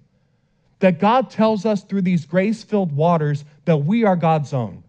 That 0.78 1.00
God 1.00 1.28
tells 1.28 1.66
us 1.66 1.84
through 1.84 2.00
these 2.00 2.24
grace 2.24 2.64
filled 2.64 2.92
waters 2.92 3.44
that 3.66 3.76
we 3.76 4.04
are 4.04 4.16
God's 4.16 4.54
own. 4.54 4.82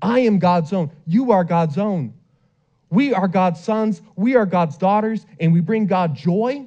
I 0.00 0.20
am 0.20 0.38
God's 0.38 0.72
own. 0.72 0.90
You 1.06 1.32
are 1.32 1.44
God's 1.44 1.78
own. 1.78 2.14
We 2.90 3.12
are 3.12 3.28
God's 3.28 3.62
sons, 3.62 4.00
we 4.16 4.34
are 4.34 4.46
God's 4.46 4.78
daughters, 4.78 5.26
and 5.38 5.52
we 5.52 5.60
bring 5.60 5.86
God 5.86 6.14
joy. 6.14 6.66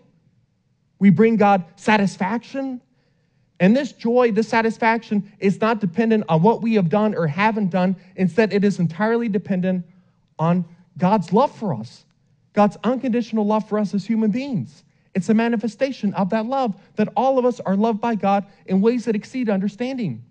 We 1.00 1.10
bring 1.10 1.36
God 1.36 1.66
satisfaction. 1.78 2.80
And 3.60 3.76
this 3.76 3.92
joy, 3.92 4.32
this 4.32 4.48
satisfaction 4.48 5.32
is 5.40 5.60
not 5.62 5.80
dependent 5.80 6.26
on 6.30 6.42
what 6.42 6.62
we 6.62 6.76
have 6.76 6.90
done 6.90 7.16
or 7.16 7.28
haven't 7.28 7.70
done. 7.70 7.96
Instead, 8.16 8.54
it 8.54 8.64
is 8.64 8.80
entirely 8.80 9.30
dependent 9.30 9.86
on 10.38 10.66
God's 10.98 11.32
love 11.34 11.56
for 11.56 11.74
us, 11.74 12.06
God's 12.54 12.78
unconditional 12.84 13.46
love 13.46 13.68
for 13.68 13.80
us 13.80 13.94
as 13.94 14.06
human 14.06 14.32
beings. 14.32 14.84
It's 15.14 15.30
a 15.30 15.34
manifestation 15.34 16.14
of 16.14 16.30
that 16.30 16.46
love 16.46 16.76
that 16.96 17.10
all 17.16 17.38
of 17.38 17.46
us 17.46 17.60
are 17.60 17.76
loved 17.76 18.00
by 18.00 18.16
God 18.16 18.46
in 18.66 18.82
ways 18.82 19.06
that 19.06 19.16
exceed 19.16 19.50
understanding. 19.50 20.24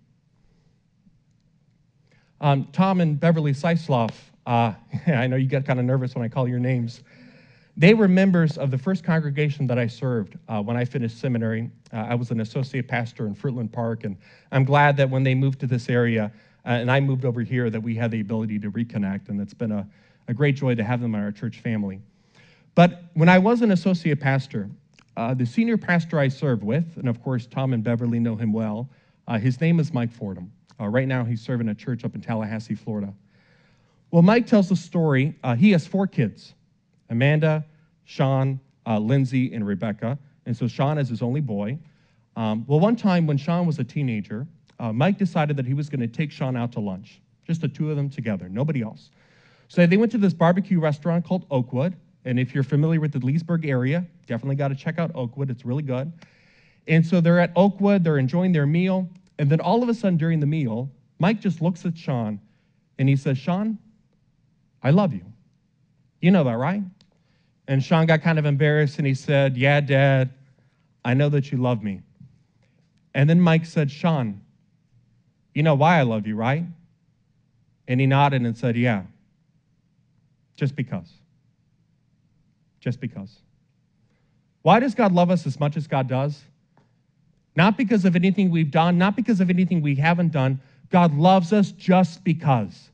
Um, 2.41 2.69
Tom 2.73 3.01
and 3.01 3.19
Beverly 3.19 3.53
Seisloff 3.53 4.13
uh, 4.47 4.73
I 5.07 5.27
know 5.27 5.37
you 5.37 5.47
get 5.47 5.65
kind 5.65 5.79
of 5.79 5.85
nervous 5.85 6.15
when 6.15 6.25
I 6.25 6.29
call 6.29 6.49
your 6.49 6.59
names. 6.59 7.03
They 7.77 7.95
were 7.95 8.09
members 8.09 8.59
of 8.59 8.71
the 8.71 8.79
first 8.79 9.05
congregation 9.05 9.67
that 9.69 9.79
I 9.79 9.87
served 9.87 10.37
uh, 10.49 10.61
when 10.61 10.77
I 10.77 10.85
finished 10.85 11.19
seminary. 11.19 11.71
Uh, 11.93 11.99
I 11.99 12.15
was 12.15 12.31
an 12.31 12.41
associate 12.41 12.89
pastor 12.89 13.27
in 13.27 13.35
Fruitland 13.35 13.73
Park, 13.73 14.05
and 14.05 14.17
I'm 14.53 14.65
glad 14.65 14.97
that 14.99 15.09
when 15.09 15.23
they 15.23 15.35
moved 15.35 15.61
to 15.61 15.67
this 15.67 15.89
area 15.89 16.33
uh, 16.67 16.71
and 16.71 16.91
I 16.91 17.01
moved 17.01 17.25
over 17.25 17.41
here, 17.43 17.71
that 17.71 17.81
we 17.81 17.95
had 17.95 18.11
the 18.11 18.21
ability 18.21 18.59
to 18.59 18.71
reconnect, 18.71 19.29
and 19.29 19.41
it's 19.41 19.55
been 19.55 19.73
a, 19.73 19.87
a 20.29 20.35
great 20.35 20.57
joy 20.57 20.75
to 20.75 20.85
have 20.85 21.01
them 21.01 21.15
in 21.15 21.23
our 21.23 21.33
church 21.33 21.61
family. 21.61 22.01
But 22.75 23.05
when 23.15 23.29
I 23.29 23.39
was 23.39 23.63
an 23.63 23.71
associate 23.71 24.21
pastor, 24.21 24.69
uh, 25.17 25.35
the 25.35 25.47
senior 25.47 25.79
pastor 25.79 26.19
I 26.19 26.29
served 26.29 26.63
with, 26.63 26.97
and 26.97 27.09
of 27.09 27.23
course 27.23 27.47
Tom 27.47 27.73
and 27.73 27.83
Beverly 27.83 28.19
know 28.19 28.37
him 28.37 28.53
well, 28.53 28.91
uh, 29.29 29.39
his 29.39 29.61
name 29.61 29.81
is 29.81 29.93
Mike 29.93 30.13
Fordham. 30.13 30.53
Right 30.87 31.09
now, 31.09 31.25
he's 31.25 31.41
serving 31.41 31.69
a 31.69 31.75
church 31.75 32.05
up 32.05 32.15
in 32.15 32.21
Tallahassee, 32.21 32.75
Florida. 32.75 33.13
Well, 34.11 34.23
Mike 34.23 34.47
tells 34.47 34.69
the 34.69 34.77
story. 34.77 35.35
Uh, 35.43 35.55
he 35.55 35.71
has 35.73 35.87
four 35.87 36.07
kids 36.07 36.55
Amanda, 37.11 37.65
Sean, 38.05 38.61
uh, 38.87 38.99
Lindsay, 38.99 39.53
and 39.53 39.67
Rebecca. 39.67 40.19
And 40.47 40.57
so 40.57 40.67
Sean 40.67 40.99
is 40.99 41.09
his 41.09 41.23
only 41.23 41.41
boy. 41.41 41.79
Um, 42.37 42.65
well, 42.67 42.81
one 42.81 42.97
time 42.97 43.27
when 43.27 43.37
Sean 43.37 43.67
was 43.67 43.79
a 43.79 43.85
teenager, 43.85 44.47
uh, 44.79 44.93
Mike 44.93 45.19
decided 45.19 45.57
that 45.57 45.67
he 45.67 45.75
was 45.75 45.89
going 45.89 46.01
to 46.01 46.09
take 46.09 46.33
Sean 46.33 46.57
out 46.57 46.73
to 46.73 46.81
lunch, 46.81 47.21
just 47.47 47.61
the 47.61 47.69
two 47.69 47.91
of 47.91 47.97
them 47.97 48.09
together, 48.09 48.49
nobody 48.49 48.83
else. 48.83 49.11
So 49.69 49.87
they 49.87 49.97
went 49.97 50.11
to 50.13 50.19
this 50.19 50.33
barbecue 50.33 50.81
restaurant 50.81 51.25
called 51.25 51.45
Oakwood. 51.51 51.95
And 52.25 52.39
if 52.39 52.55
you're 52.55 52.65
familiar 52.65 53.01
with 53.01 53.13
the 53.13 53.19
Leesburg 53.19 53.67
area, 53.67 54.07
definitely 54.27 54.57
got 54.57 54.69
to 54.69 54.75
check 54.75 54.99
out 54.99 55.11
Oakwood. 55.15 55.51
It's 55.51 55.65
really 55.65 55.83
good. 55.83 56.13
And 56.89 57.07
so 57.07 57.21
they're 57.21 57.39
at 57.39 57.53
Oakwood, 57.55 58.03
they're 58.03 58.19
enjoying 58.19 58.53
their 58.53 58.67
meal. 58.67 59.09
And 59.41 59.49
then 59.49 59.59
all 59.59 59.83
of 59.83 59.89
a 59.89 59.95
sudden 59.95 60.19
during 60.19 60.39
the 60.39 60.47
meal, 60.47 60.91
Mike 61.19 61.41
just 61.41 61.63
looks 61.63 61.87
at 61.87 61.97
Sean 61.97 62.39
and 62.99 63.09
he 63.09 63.17
says, 63.17 63.39
Sean, 63.39 63.79
I 64.83 64.91
love 64.91 65.15
you. 65.15 65.25
You 66.21 66.31
know 66.31 66.45
that, 66.45 66.59
right? 66.59 66.83
And 67.67 67.83
Sean 67.83 68.05
got 68.05 68.21
kind 68.21 68.39
of 68.39 68.45
embarrassed 68.45 68.99
and 68.99 69.07
he 69.07 69.15
said, 69.15 69.57
Yeah, 69.57 69.81
Dad, 69.81 70.29
I 71.07 71.15
know 71.15 71.31
that 71.31 71.51
you 71.51 71.57
love 71.57 71.83
me. 71.83 72.03
And 73.15 73.31
then 73.31 73.41
Mike 73.41 73.65
said, 73.65 73.91
Sean, 73.91 74.43
you 75.55 75.63
know 75.63 75.75
why 75.75 75.99
I 75.99 76.03
love 76.03 76.27
you, 76.27 76.37
right? 76.37 76.65
And 77.89 77.99
he 77.99 78.07
nodded 78.07 78.43
and 78.43 78.59
said, 78.59 78.77
Yeah, 78.77 79.05
just 80.55 80.77
because. 80.77 81.11
Just 82.79 83.01
because. 83.01 83.39
Why 84.61 84.81
does 84.81 84.95
God 84.95 85.13
love 85.13 85.31
us 85.31 85.47
as 85.47 85.59
much 85.59 85.79
as 85.79 85.87
God 85.87 86.09
does? 86.09 86.43
Not 87.61 87.77
because 87.77 88.07
of 88.07 88.17
anything 88.17 88.51
we've 88.51 88.71
done, 88.71 88.97
not 88.97 89.17
because 89.17 89.39
of 89.43 89.51
anything 89.51 89.83
we 89.83 89.95
haven't 89.95 90.33
done. 90.33 90.63
God 90.89 91.13
loves 91.15 91.53
us 91.53 91.73
just 91.73 92.25
because. 92.25 92.89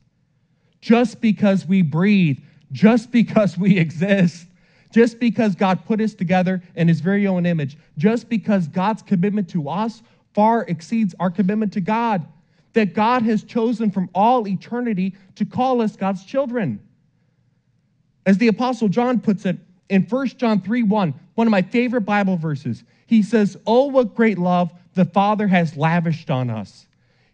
Just 0.81 1.21
because 1.21 1.65
we 1.65 1.83
breathe, 1.83 2.41
just 2.73 3.13
because 3.13 3.57
we 3.57 3.79
exist, 3.87 4.49
just 4.93 5.21
because 5.21 5.55
God 5.55 5.87
put 5.87 6.01
us 6.01 6.15
together 6.15 6.61
in 6.75 6.89
his 6.89 6.99
very 6.99 7.29
own 7.29 7.47
image, 7.47 7.79
just 7.97 8.29
because 8.29 8.67
God's 8.67 9.03
commitment 9.03 9.49
to 9.51 9.69
us 9.69 10.03
far 10.35 10.65
exceeds 10.65 11.15
our 11.21 11.31
commitment 11.31 11.73
to 11.75 11.81
God, 11.81 12.27
that 12.73 12.93
God 12.93 13.23
has 13.23 13.45
chosen 13.45 13.89
from 13.93 14.11
all 14.17 14.49
eternity 14.49 15.15
to 15.37 15.45
call 15.45 15.81
us 15.81 15.95
God's 15.95 16.25
children. 16.25 16.81
As 18.27 18.37
the 18.39 18.49
Apostle 18.49 18.89
John 18.89 19.21
puts 19.21 19.47
it 19.47 19.59
in 19.89 20.03
1 20.03 20.27
John 20.27 20.61
3 20.61 20.83
1, 20.83 21.15
one 21.37 21.47
of 21.47 21.53
my 21.53 21.63
favorite 21.63 22.01
Bible 22.01 22.37
verses, 22.37 22.83
he 23.07 23.23
says, 23.23 23.57
Oh, 23.65 23.87
what 23.87 24.17
great 24.17 24.39
love 24.39 24.73
the 24.95 25.05
Father 25.05 25.47
has 25.47 25.77
lavished 25.77 26.31
on 26.31 26.51
us 26.51 26.87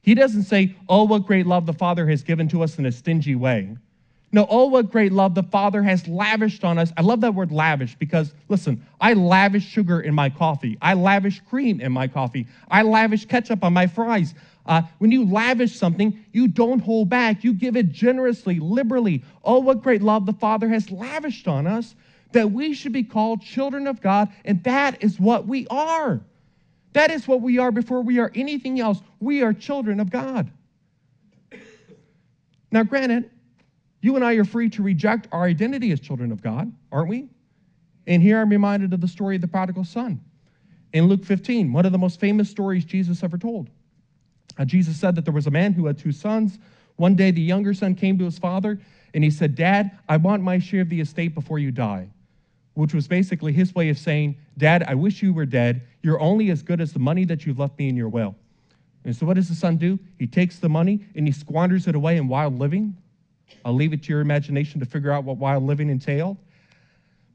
he 0.03 0.15
doesn't 0.15 0.45
say, 0.45 0.75
Oh, 0.89 1.05
what 1.05 1.27
great 1.27 1.47
love 1.47 1.65
the 1.65 1.73
Father 1.73 2.09
has 2.09 2.23
given 2.23 2.49
to 2.49 2.63
us 2.63 2.79
in 2.79 2.87
a 2.87 2.93
stingy 2.93 3.35
way. 3.35 3.77
No, 4.35 4.47
oh, 4.49 4.67
what 4.67 4.91
great 4.91 5.13
love 5.13 5.35
the 5.35 5.43
Father 5.43 5.83
has 5.83 6.09
lavished 6.09 6.65
on 6.65 6.79
us. 6.79 6.91
I 6.97 7.03
love 7.03 7.21
that 7.21 7.35
word 7.35 7.53
lavish 7.53 7.97
because, 7.97 8.33
listen, 8.49 8.85
I 8.99 9.13
lavish 9.13 9.65
sugar 9.65 10.01
in 10.01 10.15
my 10.15 10.31
coffee. 10.31 10.79
I 10.81 10.95
lavish 10.95 11.41
cream 11.51 11.83
in 11.83 11.93
my 11.93 12.09
coffee. 12.09 12.47
I 12.71 12.83
lavish 12.83 13.27
ketchup 13.27 13.63
on 13.63 13.75
my 13.75 13.87
fries. 13.87 14.35
Uh, 14.65 14.83
when 14.99 15.13
you 15.13 15.27
lavish 15.27 15.77
something, 15.77 16.19
you 16.33 16.49
don't 16.49 16.79
hold 16.79 17.11
back. 17.11 17.45
You 17.45 17.53
give 17.53 17.77
it 17.77 17.93
generously, 17.93 18.59
liberally. 18.59 19.23
Oh, 19.45 19.59
what 19.59 19.83
great 19.83 20.01
love 20.01 20.25
the 20.25 20.33
Father 20.33 20.69
has 20.69 20.91
lavished 20.91 21.47
on 21.47 21.67
us 21.67 21.95
that 22.33 22.51
we 22.51 22.75
should 22.75 22.93
be 22.93 23.03
called 23.03 23.43
children 23.43 23.87
of 23.87 24.01
God, 24.01 24.29
and 24.45 24.63
that 24.65 25.03
is 25.03 25.19
what 25.19 25.47
we 25.47 25.67
are. 25.69 26.21
That 26.93 27.11
is 27.11 27.27
what 27.27 27.41
we 27.41 27.59
are 27.59 27.71
before 27.71 28.03
we 28.03 28.19
are 28.19 28.31
anything 28.35 28.81
else. 28.81 29.01
We 29.21 29.43
are 29.43 29.53
children 29.53 30.01
of 30.01 30.11
God. 30.11 30.51
Now, 32.71 32.83
granted, 32.83 33.31
you 34.01 34.17
and 34.17 34.25
I 34.25 34.35
are 34.35 34.45
free 34.45 34.69
to 34.71 34.83
reject 34.83 35.29
our 35.33 35.45
identity 35.45 35.93
as 35.93 36.01
children 36.01 36.33
of 36.33 36.43
God, 36.43 36.73
aren't 36.91 37.09
we? 37.09 37.29
And 38.07 38.23
here 38.23 38.41
I'm 38.41 38.51
reminded 38.51 38.93
of 38.93 39.01
the 39.01 39.09
story 39.09 39.37
of 39.37 39.43
the 39.43 39.49
prodigal 39.49 39.85
son 39.85 40.21
in 40.93 41.07
Luke 41.07 41.25
15, 41.25 41.73
one 41.73 41.87
of 41.87 41.93
the 41.93 41.99
most 41.99 42.21
famous 42.21 42.51
stories 42.51 42.85
Jesus 42.85 43.23
ever 43.23 43.39
told. 43.39 43.71
Uh, 44.59 44.65
Jesus 44.65 44.99
said 44.99 45.15
that 45.15 45.25
there 45.25 45.33
was 45.33 45.47
a 45.47 45.51
man 45.51 45.73
who 45.73 45.87
had 45.87 45.99
two 45.99 46.13
sons. 46.13 46.59
One 46.97 47.15
day, 47.15 47.31
the 47.31 47.41
younger 47.41 47.73
son 47.73 47.95
came 47.95 48.19
to 48.19 48.25
his 48.25 48.39
father 48.39 48.79
and 49.15 49.25
he 49.25 49.31
said, 49.31 49.55
Dad, 49.55 49.99
I 50.09 50.19
want 50.19 50.43
my 50.43 50.59
share 50.59 50.83
of 50.83 50.91
the 50.91 51.01
estate 51.01 51.35
before 51.35 51.59
you 51.59 51.71
die 51.71 52.09
which 52.75 52.95
was 52.95 53.07
basically 53.07 53.53
his 53.53 53.75
way 53.75 53.89
of 53.89 53.99
saying, 53.99 54.37
Dad, 54.57 54.85
I 54.87 54.95
wish 54.95 55.23
you 55.23 55.33
were 55.33 55.47
dead. 55.47 55.83
You're 56.03 56.21
only 56.21 56.51
as 56.51 56.63
good 56.63 56.81
as 56.81 56.93
the 56.93 56.99
money 56.99 57.25
that 57.27 57.45
you've 57.45 57.59
left 57.59 57.79
me 57.79 57.89
in 57.89 57.97
your 57.97 58.09
will. 58.09 58.35
And 59.05 59.15
so, 59.15 59.27
what 59.27 59.35
does 59.35 59.49
the 59.49 59.55
son 59.55 59.77
do? 59.77 59.99
He 60.19 60.27
takes 60.27 60.59
the 60.59 60.69
money 60.69 61.05
and 61.15 61.27
he 61.27 61.33
squanders 61.33 61.87
it 61.87 61.95
away 61.95 62.17
in 62.17 62.29
wild 62.29 62.59
living. 62.59 62.97
I'll 63.65 63.75
leave 63.75 63.93
it 63.93 64.03
to 64.05 64.09
your 64.11 64.21
imagination 64.21 64.81
to 64.81 64.87
figure 64.87 65.11
out 65.11 65.25
what 65.25 65.37
wild 65.37 65.65
living 65.65 65.91
entailed. 65.91 66.37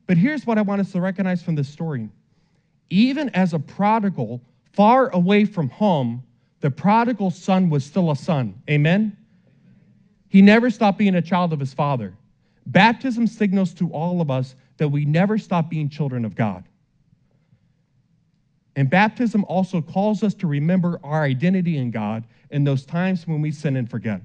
But 0.07 0.17
here's 0.17 0.47
what 0.47 0.57
I 0.57 0.61
want 0.61 0.81
us 0.81 0.91
to 0.93 1.01
recognize 1.01 1.43
from 1.43 1.55
this 1.55 1.69
story 1.69 2.09
even 2.89 3.29
as 3.29 3.53
a 3.53 3.59
prodigal 3.59 4.41
far 4.73 5.09
away 5.09 5.43
from 5.43 5.69
home, 5.69 6.23
the 6.61 6.71
prodigal 6.71 7.31
son 7.31 7.69
was 7.69 7.83
still 7.83 8.11
a 8.11 8.15
son. 8.15 8.61
Amen? 8.69 9.15
He 10.29 10.41
never 10.41 10.69
stopped 10.69 10.97
being 10.97 11.15
a 11.15 11.21
child 11.21 11.53
of 11.53 11.59
his 11.59 11.73
father. 11.73 12.13
Baptism 12.65 13.27
signals 13.27 13.73
to 13.75 13.89
all 13.91 14.21
of 14.21 14.29
us 14.29 14.55
that 14.77 14.89
we 14.89 15.05
never 15.05 15.37
stop 15.37 15.69
being 15.69 15.89
children 15.89 16.25
of 16.25 16.35
God. 16.35 16.63
And 18.75 18.89
baptism 18.89 19.43
also 19.45 19.81
calls 19.81 20.21
us 20.21 20.35
to 20.35 20.47
remember 20.47 20.99
our 21.03 21.23
identity 21.23 21.77
in 21.77 21.89
God 21.89 22.25
in 22.51 22.63
those 22.63 22.85
times 22.85 23.27
when 23.27 23.41
we 23.41 23.51
sin 23.51 23.75
and 23.75 23.89
forget. 23.89 24.21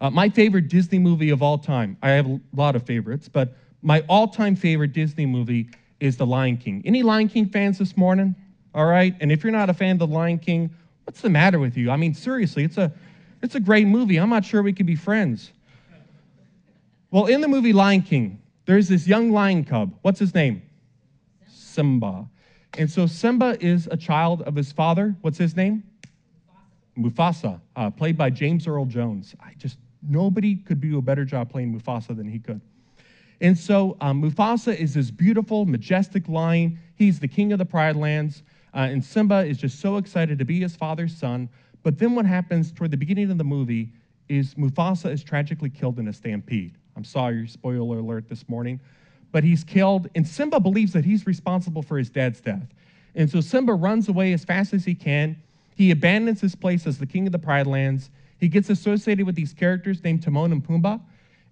Uh, 0.00 0.10
my 0.10 0.28
favorite 0.28 0.68
Disney 0.68 0.98
movie 0.98 1.30
of 1.30 1.42
all 1.42 1.58
time, 1.58 1.96
I 2.02 2.10
have 2.10 2.26
a 2.26 2.40
lot 2.54 2.74
of 2.74 2.84
favorites, 2.84 3.28
but 3.28 3.56
my 3.82 4.00
all 4.08 4.28
time 4.28 4.56
favorite 4.56 4.92
Disney 4.92 5.26
movie 5.26 5.68
is 6.00 6.16
The 6.16 6.26
Lion 6.26 6.56
King. 6.56 6.82
Any 6.84 7.02
Lion 7.02 7.28
King 7.28 7.46
fans 7.46 7.78
this 7.78 7.96
morning? 7.96 8.34
All 8.74 8.86
right. 8.86 9.14
And 9.20 9.30
if 9.30 9.44
you're 9.44 9.52
not 9.52 9.70
a 9.70 9.74
fan 9.74 9.92
of 9.92 9.98
The 9.98 10.06
Lion 10.06 10.38
King, 10.38 10.70
what's 11.04 11.20
the 11.20 11.30
matter 11.30 11.58
with 11.58 11.76
you? 11.76 11.90
I 11.90 11.96
mean, 11.96 12.14
seriously, 12.14 12.64
it's 12.64 12.78
a, 12.78 12.92
it's 13.42 13.54
a 13.54 13.60
great 13.60 13.86
movie. 13.86 14.16
I'm 14.16 14.30
not 14.30 14.44
sure 14.44 14.62
we 14.62 14.72
could 14.72 14.86
be 14.86 14.96
friends. 14.96 15.52
Well, 17.10 17.26
in 17.26 17.42
the 17.42 17.48
movie 17.48 17.72
Lion 17.72 18.02
King, 18.02 18.40
there's 18.66 18.88
this 18.88 19.06
young 19.06 19.30
lion 19.30 19.64
cub. 19.64 19.94
What's 20.02 20.18
his 20.18 20.34
name? 20.34 20.62
Simba. 21.48 22.28
And 22.78 22.90
so 22.90 23.06
Simba 23.06 23.56
is 23.60 23.88
a 23.90 23.96
child 23.96 24.42
of 24.42 24.54
his 24.54 24.72
father. 24.72 25.14
What's 25.20 25.38
his 25.38 25.54
name? 25.56 25.82
Mufasa, 26.98 27.60
uh, 27.76 27.90
played 27.90 28.16
by 28.16 28.30
James 28.30 28.66
Earl 28.66 28.86
Jones. 28.86 29.34
I 29.40 29.52
just, 29.58 29.78
nobody 30.02 30.56
could 30.56 30.80
do 30.80 30.98
a 30.98 31.02
better 31.02 31.24
job 31.24 31.50
playing 31.50 31.78
Mufasa 31.78 32.16
than 32.16 32.28
he 32.28 32.38
could. 32.38 32.60
And 33.40 33.58
so 33.58 33.96
um, 34.00 34.22
Mufasa 34.22 34.74
is 34.76 34.94
this 34.94 35.10
beautiful, 35.10 35.66
majestic 35.66 36.28
lion. 36.28 36.78
He's 36.94 37.18
the 37.18 37.28
king 37.28 37.52
of 37.52 37.58
the 37.58 37.64
Pride 37.64 37.96
Lands. 37.96 38.42
Uh, 38.72 38.88
and 38.90 39.04
Simba 39.04 39.44
is 39.44 39.58
just 39.58 39.80
so 39.80 39.96
excited 39.96 40.38
to 40.38 40.44
be 40.44 40.60
his 40.60 40.76
father's 40.76 41.16
son. 41.16 41.48
But 41.82 41.98
then 41.98 42.14
what 42.14 42.26
happens 42.26 42.72
toward 42.72 42.90
the 42.90 42.96
beginning 42.96 43.30
of 43.30 43.38
the 43.38 43.44
movie 43.44 43.92
is 44.28 44.54
Mufasa 44.54 45.12
is 45.12 45.22
tragically 45.22 45.70
killed 45.70 45.98
in 45.98 46.08
a 46.08 46.12
stampede. 46.12 46.78
I'm 46.96 47.04
sorry, 47.04 47.46
spoiler 47.48 47.98
alert 47.98 48.28
this 48.28 48.48
morning. 48.48 48.80
But 49.32 49.44
he's 49.44 49.64
killed, 49.64 50.08
and 50.14 50.26
Simba 50.26 50.60
believes 50.60 50.92
that 50.92 51.04
he's 51.04 51.26
responsible 51.26 51.82
for 51.82 51.98
his 51.98 52.10
dad's 52.10 52.40
death. 52.40 52.66
And 53.14 53.28
so 53.30 53.40
Simba 53.40 53.74
runs 53.74 54.08
away 54.08 54.32
as 54.32 54.44
fast 54.44 54.72
as 54.72 54.84
he 54.84 54.94
can. 54.94 55.36
He 55.74 55.90
abandons 55.90 56.40
his 56.40 56.54
place 56.54 56.86
as 56.86 56.98
the 56.98 57.06
king 57.06 57.26
of 57.26 57.32
the 57.32 57.38
Pride 57.38 57.66
Lands. 57.66 58.10
He 58.38 58.48
gets 58.48 58.70
associated 58.70 59.26
with 59.26 59.34
these 59.34 59.52
characters 59.52 60.02
named 60.04 60.22
Timon 60.22 60.52
and 60.52 60.64
Pumbaa. 60.64 61.00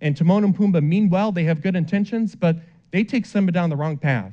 And 0.00 0.16
Timon 0.16 0.44
and 0.44 0.56
Pumbaa 0.56 0.82
mean 0.82 1.10
well, 1.10 1.32
they 1.32 1.44
have 1.44 1.60
good 1.60 1.76
intentions, 1.76 2.34
but 2.34 2.56
they 2.90 3.04
take 3.04 3.26
Simba 3.26 3.52
down 3.52 3.70
the 3.70 3.76
wrong 3.76 3.96
path. 3.96 4.32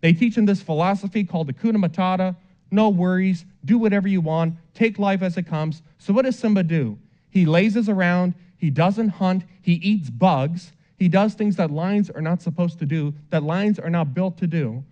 They 0.00 0.12
teach 0.12 0.36
him 0.36 0.46
this 0.46 0.62
philosophy 0.62 1.24
called 1.24 1.48
the 1.48 1.52
Hakuna 1.52 1.84
Matata 1.84 2.36
no 2.70 2.88
worries, 2.88 3.44
do 3.64 3.78
whatever 3.78 4.08
you 4.08 4.20
want, 4.20 4.54
take 4.74 4.98
life 4.98 5.22
as 5.22 5.36
it 5.36 5.46
comes. 5.46 5.82
So, 5.98 6.12
what 6.12 6.24
does 6.24 6.38
Simba 6.38 6.62
do? 6.62 6.98
He 7.30 7.46
lazes 7.46 7.88
around, 7.88 8.34
he 8.58 8.70
doesn't 8.70 9.08
hunt, 9.08 9.44
he 9.62 9.74
eats 9.74 10.10
bugs, 10.10 10.72
he 10.98 11.08
does 11.08 11.34
things 11.34 11.56
that 11.56 11.70
lions 11.70 12.10
are 12.10 12.20
not 12.20 12.42
supposed 12.42 12.78
to 12.80 12.86
do, 12.86 13.14
that 13.30 13.44
lions 13.44 13.78
are 13.78 13.90
not 13.90 14.14
built 14.14 14.36
to 14.38 14.46
do. 14.46 14.84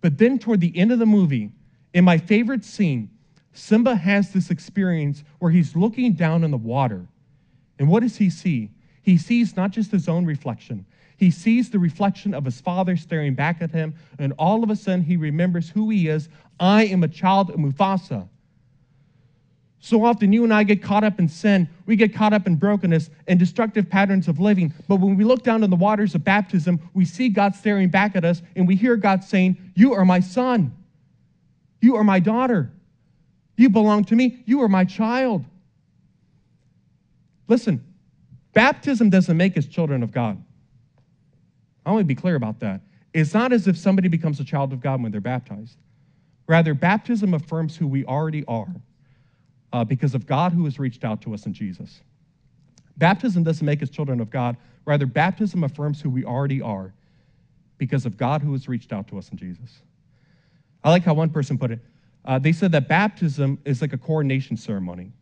But 0.00 0.18
then, 0.18 0.38
toward 0.38 0.60
the 0.60 0.76
end 0.76 0.90
of 0.90 0.98
the 0.98 1.06
movie, 1.06 1.52
in 1.94 2.04
my 2.04 2.18
favorite 2.18 2.64
scene, 2.64 3.08
Simba 3.52 3.94
has 3.94 4.32
this 4.32 4.50
experience 4.50 5.22
where 5.38 5.50
he's 5.50 5.76
looking 5.76 6.14
down 6.14 6.42
in 6.42 6.50
the 6.50 6.56
water. 6.56 7.06
And 7.78 7.88
what 7.88 8.00
does 8.00 8.16
he 8.16 8.28
see? 8.28 8.70
He 9.02 9.16
sees 9.18 9.56
not 9.56 9.70
just 9.70 9.92
his 9.92 10.08
own 10.08 10.24
reflection, 10.24 10.84
he 11.16 11.30
sees 11.30 11.70
the 11.70 11.78
reflection 11.78 12.34
of 12.34 12.44
his 12.44 12.60
father 12.60 12.96
staring 12.96 13.34
back 13.34 13.62
at 13.62 13.70
him, 13.70 13.94
and 14.18 14.32
all 14.38 14.64
of 14.64 14.70
a 14.70 14.76
sudden 14.76 15.04
he 15.04 15.16
remembers 15.16 15.70
who 15.70 15.88
he 15.88 16.08
is. 16.08 16.28
I 16.58 16.86
am 16.86 17.04
a 17.04 17.08
child 17.08 17.50
of 17.50 17.56
Mufasa. 17.56 18.28
So 19.84 20.04
often, 20.04 20.32
you 20.32 20.44
and 20.44 20.54
I 20.54 20.62
get 20.62 20.80
caught 20.80 21.02
up 21.02 21.18
in 21.18 21.28
sin. 21.28 21.68
We 21.86 21.96
get 21.96 22.14
caught 22.14 22.32
up 22.32 22.46
in 22.46 22.54
brokenness 22.54 23.10
and 23.26 23.36
destructive 23.36 23.90
patterns 23.90 24.28
of 24.28 24.38
living. 24.38 24.72
But 24.86 25.00
when 25.00 25.16
we 25.16 25.24
look 25.24 25.42
down 25.42 25.64
in 25.64 25.70
the 25.70 25.76
waters 25.76 26.14
of 26.14 26.22
baptism, 26.22 26.78
we 26.94 27.04
see 27.04 27.28
God 27.28 27.56
staring 27.56 27.88
back 27.88 28.14
at 28.14 28.24
us 28.24 28.42
and 28.54 28.68
we 28.68 28.76
hear 28.76 28.94
God 28.96 29.24
saying, 29.24 29.56
You 29.74 29.92
are 29.94 30.04
my 30.04 30.20
son. 30.20 30.72
You 31.80 31.96
are 31.96 32.04
my 32.04 32.20
daughter. 32.20 32.70
You 33.56 33.70
belong 33.70 34.04
to 34.04 34.14
me. 34.14 34.44
You 34.46 34.62
are 34.62 34.68
my 34.68 34.84
child. 34.84 35.44
Listen, 37.48 37.84
baptism 38.52 39.10
doesn't 39.10 39.36
make 39.36 39.58
us 39.58 39.66
children 39.66 40.04
of 40.04 40.12
God. 40.12 40.40
I 41.84 41.90
want 41.90 42.02
to 42.02 42.06
be 42.06 42.14
clear 42.14 42.36
about 42.36 42.60
that. 42.60 42.82
It's 43.12 43.34
not 43.34 43.52
as 43.52 43.66
if 43.66 43.76
somebody 43.76 44.06
becomes 44.06 44.38
a 44.38 44.44
child 44.44 44.72
of 44.72 44.80
God 44.80 45.02
when 45.02 45.10
they're 45.10 45.20
baptized. 45.20 45.76
Rather, 46.46 46.72
baptism 46.72 47.34
affirms 47.34 47.76
who 47.76 47.88
we 47.88 48.04
already 48.04 48.44
are 48.46 48.72
uh, 49.72 49.84
because 49.84 50.14
of 50.14 50.26
God 50.26 50.52
who 50.52 50.64
has 50.64 50.78
reached 50.78 51.04
out 51.04 51.22
to 51.22 51.34
us 51.34 51.46
in 51.46 51.52
Jesus. 51.52 52.00
Baptism 52.96 53.42
doesn't 53.42 53.64
make 53.64 53.82
us 53.82 53.90
children 53.90 54.20
of 54.20 54.30
God. 54.30 54.56
Rather, 54.84 55.06
baptism 55.06 55.64
affirms 55.64 56.00
who 56.00 56.10
we 56.10 56.24
already 56.24 56.60
are 56.60 56.92
because 57.78 58.04
of 58.04 58.16
God 58.16 58.42
who 58.42 58.52
has 58.52 58.68
reached 58.68 58.92
out 58.92 59.08
to 59.08 59.18
us 59.18 59.30
in 59.30 59.38
Jesus. 59.38 59.80
I 60.84 60.90
like 60.90 61.04
how 61.04 61.14
one 61.14 61.30
person 61.30 61.58
put 61.58 61.70
it. 61.70 61.80
Uh, 62.24 62.38
they 62.38 62.52
said 62.52 62.72
that 62.72 62.88
baptism 62.88 63.58
is 63.64 63.80
like 63.80 63.92
a 63.92 63.98
coronation 63.98 64.56
ceremony. 64.56 65.12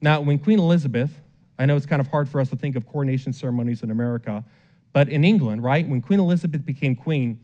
Now, 0.00 0.20
when 0.20 0.38
Queen 0.38 0.58
Elizabeth, 0.58 1.10
I 1.58 1.66
know 1.66 1.76
it's 1.76 1.86
kind 1.86 2.00
of 2.00 2.08
hard 2.08 2.28
for 2.28 2.40
us 2.40 2.50
to 2.50 2.56
think 2.56 2.76
of 2.76 2.86
coronation 2.86 3.32
ceremonies 3.32 3.82
in 3.82 3.90
America, 3.90 4.44
but 4.92 5.08
in 5.08 5.24
England, 5.24 5.62
right, 5.62 5.86
when 5.88 6.00
Queen 6.00 6.20
Elizabeth 6.20 6.64
became 6.64 6.94
queen, 6.94 7.40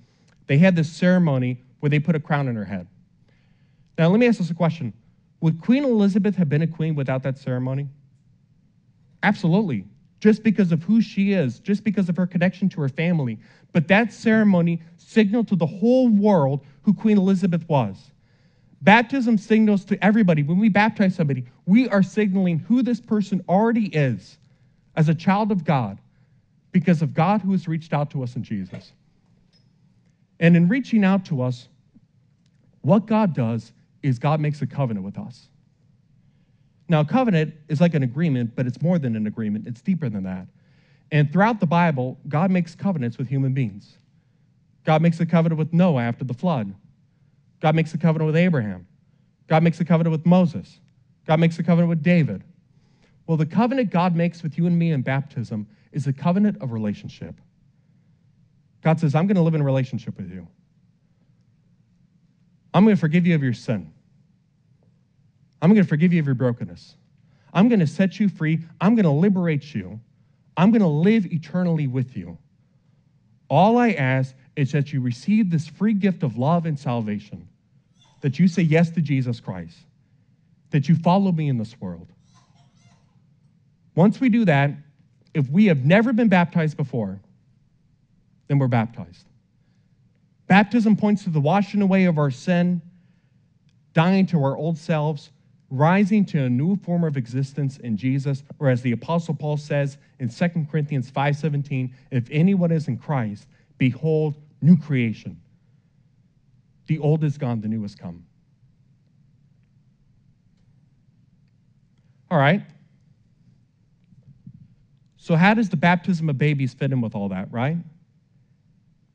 they 0.46 0.58
had 0.58 0.76
this 0.76 0.90
ceremony 0.90 1.62
where 1.80 1.90
they 1.90 1.98
put 1.98 2.14
a 2.14 2.20
crown 2.20 2.48
on 2.48 2.54
her 2.54 2.64
head. 2.64 2.86
Now, 3.98 4.08
let 4.08 4.20
me 4.20 4.26
ask 4.26 4.40
us 4.40 4.50
a 4.50 4.54
question 4.54 4.92
would 5.42 5.60
Queen 5.60 5.84
Elizabeth 5.84 6.36
have 6.36 6.48
been 6.48 6.62
a 6.62 6.66
queen 6.66 6.94
without 6.94 7.24
that 7.24 7.36
ceremony? 7.36 7.88
Absolutely. 9.24 9.84
Just 10.20 10.44
because 10.44 10.70
of 10.70 10.84
who 10.84 11.02
she 11.02 11.32
is, 11.32 11.58
just 11.58 11.82
because 11.82 12.08
of 12.08 12.16
her 12.16 12.28
connection 12.28 12.68
to 12.70 12.80
her 12.80 12.88
family. 12.88 13.38
But 13.72 13.88
that 13.88 14.12
ceremony 14.12 14.80
signaled 14.96 15.48
to 15.48 15.56
the 15.56 15.66
whole 15.66 16.08
world 16.08 16.64
who 16.82 16.94
Queen 16.94 17.18
Elizabeth 17.18 17.68
was. 17.68 18.12
Baptism 18.82 19.36
signals 19.36 19.84
to 19.86 20.02
everybody. 20.04 20.44
When 20.44 20.60
we 20.60 20.68
baptize 20.68 21.16
somebody, 21.16 21.44
we 21.66 21.88
are 21.88 22.04
signaling 22.04 22.60
who 22.60 22.84
this 22.84 23.00
person 23.00 23.44
already 23.48 23.86
is 23.86 24.38
as 24.94 25.08
a 25.08 25.14
child 25.14 25.50
of 25.50 25.64
God 25.64 25.98
because 26.70 27.02
of 27.02 27.14
God 27.14 27.40
who 27.40 27.50
has 27.50 27.66
reached 27.66 27.92
out 27.92 28.10
to 28.10 28.22
us 28.22 28.36
in 28.36 28.44
Jesus. 28.44 28.92
And 30.38 30.56
in 30.56 30.68
reaching 30.68 31.04
out 31.04 31.24
to 31.26 31.42
us, 31.42 31.68
what 32.82 33.06
God 33.06 33.34
does 33.34 33.72
is 34.02 34.18
God 34.18 34.40
makes 34.40 34.62
a 34.62 34.66
covenant 34.66 35.04
with 35.04 35.18
us. 35.18 35.48
Now, 36.88 37.00
a 37.00 37.04
covenant 37.04 37.54
is 37.68 37.80
like 37.80 37.94
an 37.94 38.02
agreement, 38.02 38.54
but 38.54 38.66
it's 38.66 38.82
more 38.82 38.98
than 38.98 39.16
an 39.16 39.26
agreement, 39.26 39.66
it's 39.66 39.80
deeper 39.80 40.08
than 40.08 40.24
that. 40.24 40.46
And 41.10 41.32
throughout 41.32 41.60
the 41.60 41.66
Bible, 41.66 42.18
God 42.28 42.50
makes 42.50 42.74
covenants 42.74 43.18
with 43.18 43.28
human 43.28 43.52
beings. 43.52 43.98
God 44.84 45.02
makes 45.02 45.20
a 45.20 45.26
covenant 45.26 45.58
with 45.58 45.72
Noah 45.72 46.02
after 46.02 46.24
the 46.24 46.34
flood. 46.34 46.74
God 47.60 47.74
makes 47.74 47.94
a 47.94 47.98
covenant 47.98 48.26
with 48.26 48.36
Abraham. 48.36 48.86
God 49.46 49.62
makes 49.62 49.78
a 49.80 49.84
covenant 49.84 50.12
with 50.12 50.26
Moses. 50.26 50.80
God 51.26 51.38
makes 51.38 51.58
a 51.58 51.62
covenant 51.62 51.90
with 51.90 52.02
David. 52.02 52.42
Well, 53.26 53.36
the 53.36 53.46
covenant 53.46 53.90
God 53.90 54.16
makes 54.16 54.42
with 54.42 54.58
you 54.58 54.66
and 54.66 54.76
me 54.76 54.90
in 54.90 55.02
baptism 55.02 55.68
is 55.92 56.06
a 56.06 56.12
covenant 56.12 56.60
of 56.60 56.72
relationship. 56.72 57.36
God 58.82 58.98
says, 58.98 59.14
I'm 59.14 59.26
going 59.26 59.36
to 59.36 59.42
live 59.42 59.54
in 59.54 59.62
relationship 59.62 60.16
with 60.16 60.30
you. 60.30 60.48
I'm 62.74 62.84
going 62.84 62.96
to 62.96 63.00
forgive 63.00 63.26
you 63.26 63.34
of 63.34 63.42
your 63.42 63.52
sin. 63.52 63.92
I'm 65.60 65.70
going 65.70 65.82
to 65.82 65.88
forgive 65.88 66.12
you 66.12 66.20
of 66.20 66.26
your 66.26 66.34
brokenness. 66.34 66.96
I'm 67.52 67.68
going 67.68 67.80
to 67.80 67.86
set 67.86 68.18
you 68.18 68.28
free. 68.28 68.60
I'm 68.80 68.94
going 68.94 69.04
to 69.04 69.10
liberate 69.10 69.74
you. 69.74 70.00
I'm 70.56 70.70
going 70.70 70.82
to 70.82 70.88
live 70.88 71.26
eternally 71.26 71.86
with 71.86 72.16
you. 72.16 72.38
All 73.48 73.78
I 73.78 73.90
ask 73.92 74.34
is 74.56 74.72
that 74.72 74.92
you 74.92 75.00
receive 75.00 75.50
this 75.50 75.68
free 75.68 75.92
gift 75.92 76.22
of 76.22 76.38
love 76.38 76.66
and 76.66 76.78
salvation, 76.78 77.48
that 78.22 78.38
you 78.38 78.48
say 78.48 78.62
yes 78.62 78.90
to 78.90 79.00
Jesus 79.00 79.40
Christ, 79.40 79.76
that 80.70 80.88
you 80.88 80.96
follow 80.96 81.32
me 81.32 81.48
in 81.48 81.58
this 81.58 81.78
world. 81.80 82.08
Once 83.94 84.20
we 84.20 84.30
do 84.30 84.44
that, 84.46 84.70
if 85.34 85.48
we 85.50 85.66
have 85.66 85.84
never 85.84 86.12
been 86.12 86.28
baptized 86.28 86.76
before, 86.76 87.20
then 88.48 88.58
we're 88.58 88.68
baptized. 88.68 89.26
Baptism 90.52 90.96
points 90.96 91.24
to 91.24 91.30
the 91.30 91.40
washing 91.40 91.80
away 91.80 92.04
of 92.04 92.18
our 92.18 92.30
sin, 92.30 92.82
dying 93.94 94.26
to 94.26 94.44
our 94.44 94.54
old 94.54 94.76
selves, 94.76 95.30
rising 95.70 96.26
to 96.26 96.44
a 96.44 96.50
new 96.50 96.76
form 96.76 97.04
of 97.04 97.16
existence 97.16 97.78
in 97.78 97.96
Jesus, 97.96 98.42
or 98.58 98.68
as 98.68 98.82
the 98.82 98.92
apostle 98.92 99.32
Paul 99.32 99.56
says 99.56 99.96
in 100.18 100.28
2 100.28 100.68
Corinthians 100.70 101.10
5:17, 101.10 101.94
if 102.10 102.28
anyone 102.30 102.70
is 102.70 102.86
in 102.86 102.98
Christ, 102.98 103.48
behold, 103.78 104.36
new 104.60 104.76
creation. 104.76 105.40
The 106.84 106.98
old 106.98 107.24
is 107.24 107.38
gone, 107.38 107.62
the 107.62 107.68
new 107.68 107.80
has 107.80 107.94
come. 107.94 108.22
All 112.30 112.36
right. 112.36 112.62
So 115.16 115.34
how 115.34 115.54
does 115.54 115.70
the 115.70 115.78
baptism 115.78 116.28
of 116.28 116.36
babies 116.36 116.74
fit 116.74 116.92
in 116.92 117.00
with 117.00 117.14
all 117.14 117.30
that, 117.30 117.50
right? 117.50 117.78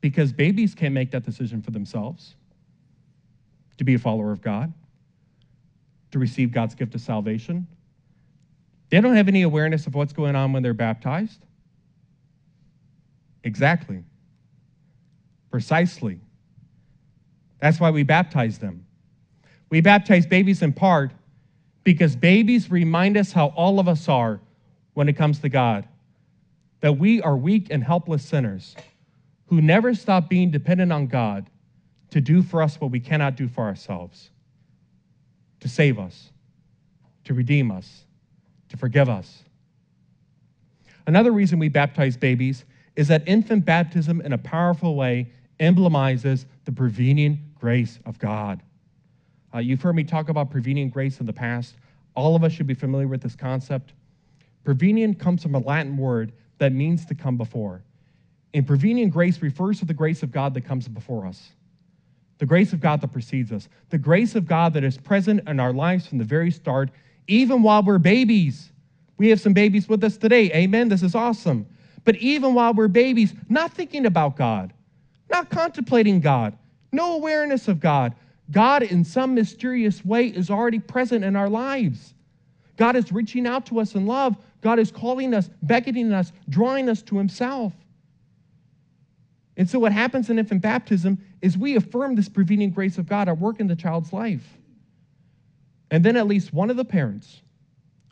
Because 0.00 0.32
babies 0.32 0.74
can't 0.74 0.94
make 0.94 1.10
that 1.10 1.24
decision 1.24 1.62
for 1.62 1.70
themselves 1.70 2.36
to 3.78 3.84
be 3.84 3.94
a 3.94 3.98
follower 3.98 4.32
of 4.32 4.40
God, 4.40 4.72
to 6.10 6.18
receive 6.18 6.52
God's 6.52 6.74
gift 6.74 6.94
of 6.94 7.00
salvation. 7.00 7.66
They 8.90 9.00
don't 9.00 9.16
have 9.16 9.28
any 9.28 9.42
awareness 9.42 9.86
of 9.86 9.94
what's 9.94 10.12
going 10.12 10.34
on 10.34 10.52
when 10.52 10.62
they're 10.62 10.74
baptized. 10.74 11.44
Exactly. 13.44 14.02
Precisely. 15.50 16.20
That's 17.60 17.80
why 17.80 17.90
we 17.90 18.02
baptize 18.02 18.58
them. 18.58 18.84
We 19.70 19.80
baptize 19.80 20.26
babies 20.26 20.62
in 20.62 20.72
part 20.72 21.12
because 21.84 22.16
babies 22.16 22.70
remind 22.70 23.16
us 23.16 23.32
how 23.32 23.48
all 23.48 23.80
of 23.80 23.88
us 23.88 24.08
are 24.08 24.40
when 24.94 25.08
it 25.08 25.14
comes 25.14 25.40
to 25.40 25.48
God 25.48 25.86
that 26.80 26.96
we 26.96 27.20
are 27.22 27.36
weak 27.36 27.68
and 27.70 27.82
helpless 27.82 28.24
sinners 28.24 28.76
who 29.48 29.60
never 29.60 29.94
stop 29.94 30.28
being 30.28 30.50
dependent 30.50 30.92
on 30.92 31.06
God 31.06 31.48
to 32.10 32.20
do 32.20 32.42
for 32.42 32.62
us 32.62 32.80
what 32.80 32.90
we 32.90 33.00
cannot 33.00 33.36
do 33.36 33.48
for 33.48 33.64
ourselves, 33.64 34.30
to 35.60 35.68
save 35.68 35.98
us, 35.98 36.30
to 37.24 37.34
redeem 37.34 37.70
us, 37.70 38.04
to 38.68 38.76
forgive 38.76 39.08
us. 39.08 39.42
Another 41.06 41.32
reason 41.32 41.58
we 41.58 41.68
baptize 41.68 42.16
babies 42.16 42.64
is 42.96 43.08
that 43.08 43.22
infant 43.26 43.64
baptism, 43.64 44.20
in 44.20 44.32
a 44.32 44.38
powerful 44.38 44.94
way, 44.94 45.30
emblemizes 45.60 46.46
the 46.64 46.72
prevenient 46.72 47.38
grace 47.54 47.98
of 48.04 48.18
God. 48.18 48.62
Uh, 49.54 49.58
you've 49.58 49.80
heard 49.80 49.94
me 49.96 50.04
talk 50.04 50.28
about 50.28 50.50
prevenient 50.50 50.92
grace 50.92 51.20
in 51.20 51.26
the 51.26 51.32
past. 51.32 51.76
All 52.14 52.36
of 52.36 52.44
us 52.44 52.52
should 52.52 52.66
be 52.66 52.74
familiar 52.74 53.08
with 53.08 53.22
this 53.22 53.34
concept. 53.34 53.92
Prevenient 54.64 55.18
comes 55.18 55.42
from 55.42 55.54
a 55.54 55.58
Latin 55.58 55.96
word 55.96 56.32
that 56.58 56.72
means 56.72 57.06
to 57.06 57.14
come 57.14 57.36
before. 57.36 57.82
And 58.54 58.66
prevenient 58.66 59.12
grace 59.12 59.42
refers 59.42 59.78
to 59.80 59.84
the 59.84 59.94
grace 59.94 60.22
of 60.22 60.32
God 60.32 60.54
that 60.54 60.62
comes 60.62 60.88
before 60.88 61.26
us, 61.26 61.50
the 62.38 62.46
grace 62.46 62.72
of 62.72 62.80
God 62.80 63.00
that 63.00 63.12
precedes 63.12 63.52
us, 63.52 63.68
the 63.90 63.98
grace 63.98 64.34
of 64.34 64.46
God 64.46 64.72
that 64.74 64.84
is 64.84 64.96
present 64.96 65.46
in 65.48 65.60
our 65.60 65.72
lives 65.72 66.06
from 66.06 66.18
the 66.18 66.24
very 66.24 66.50
start, 66.50 66.90
even 67.26 67.62
while 67.62 67.82
we're 67.82 67.98
babies. 67.98 68.72
We 69.18 69.28
have 69.28 69.40
some 69.40 69.52
babies 69.52 69.88
with 69.88 70.02
us 70.04 70.16
today. 70.16 70.50
Amen. 70.52 70.88
This 70.88 71.02
is 71.02 71.14
awesome. 71.14 71.66
But 72.04 72.16
even 72.16 72.54
while 72.54 72.72
we're 72.72 72.88
babies, 72.88 73.34
not 73.48 73.72
thinking 73.72 74.06
about 74.06 74.36
God, 74.36 74.72
not 75.30 75.50
contemplating 75.50 76.20
God, 76.20 76.56
no 76.90 77.14
awareness 77.14 77.68
of 77.68 77.80
God, 77.80 78.14
God, 78.50 78.82
in 78.82 79.04
some 79.04 79.34
mysterious 79.34 80.04
way, 80.04 80.28
is 80.28 80.48
already 80.48 80.78
present 80.78 81.22
in 81.24 81.36
our 81.36 81.50
lives. 81.50 82.14
God 82.76 82.96
is 82.96 83.12
reaching 83.12 83.46
out 83.46 83.66
to 83.66 83.80
us 83.80 83.94
in 83.94 84.06
love. 84.06 84.36
God 84.62 84.78
is 84.78 84.90
calling 84.90 85.34
us, 85.34 85.50
beckoning 85.62 86.12
us, 86.12 86.32
drawing 86.48 86.88
us 86.88 87.02
to 87.02 87.18
Himself. 87.18 87.72
And 89.58 89.68
so, 89.68 89.80
what 89.80 89.92
happens 89.92 90.30
in 90.30 90.38
infant 90.38 90.62
baptism 90.62 91.18
is 91.42 91.58
we 91.58 91.74
affirm 91.74 92.14
this 92.14 92.28
prevenient 92.28 92.76
grace 92.76 92.96
of 92.96 93.08
God 93.08 93.28
at 93.28 93.38
work 93.38 93.58
in 93.58 93.66
the 93.66 93.74
child's 93.74 94.12
life. 94.12 94.56
And 95.90 96.04
then, 96.04 96.16
at 96.16 96.28
least 96.28 96.52
one 96.52 96.70
of 96.70 96.76
the 96.76 96.84
parents 96.84 97.42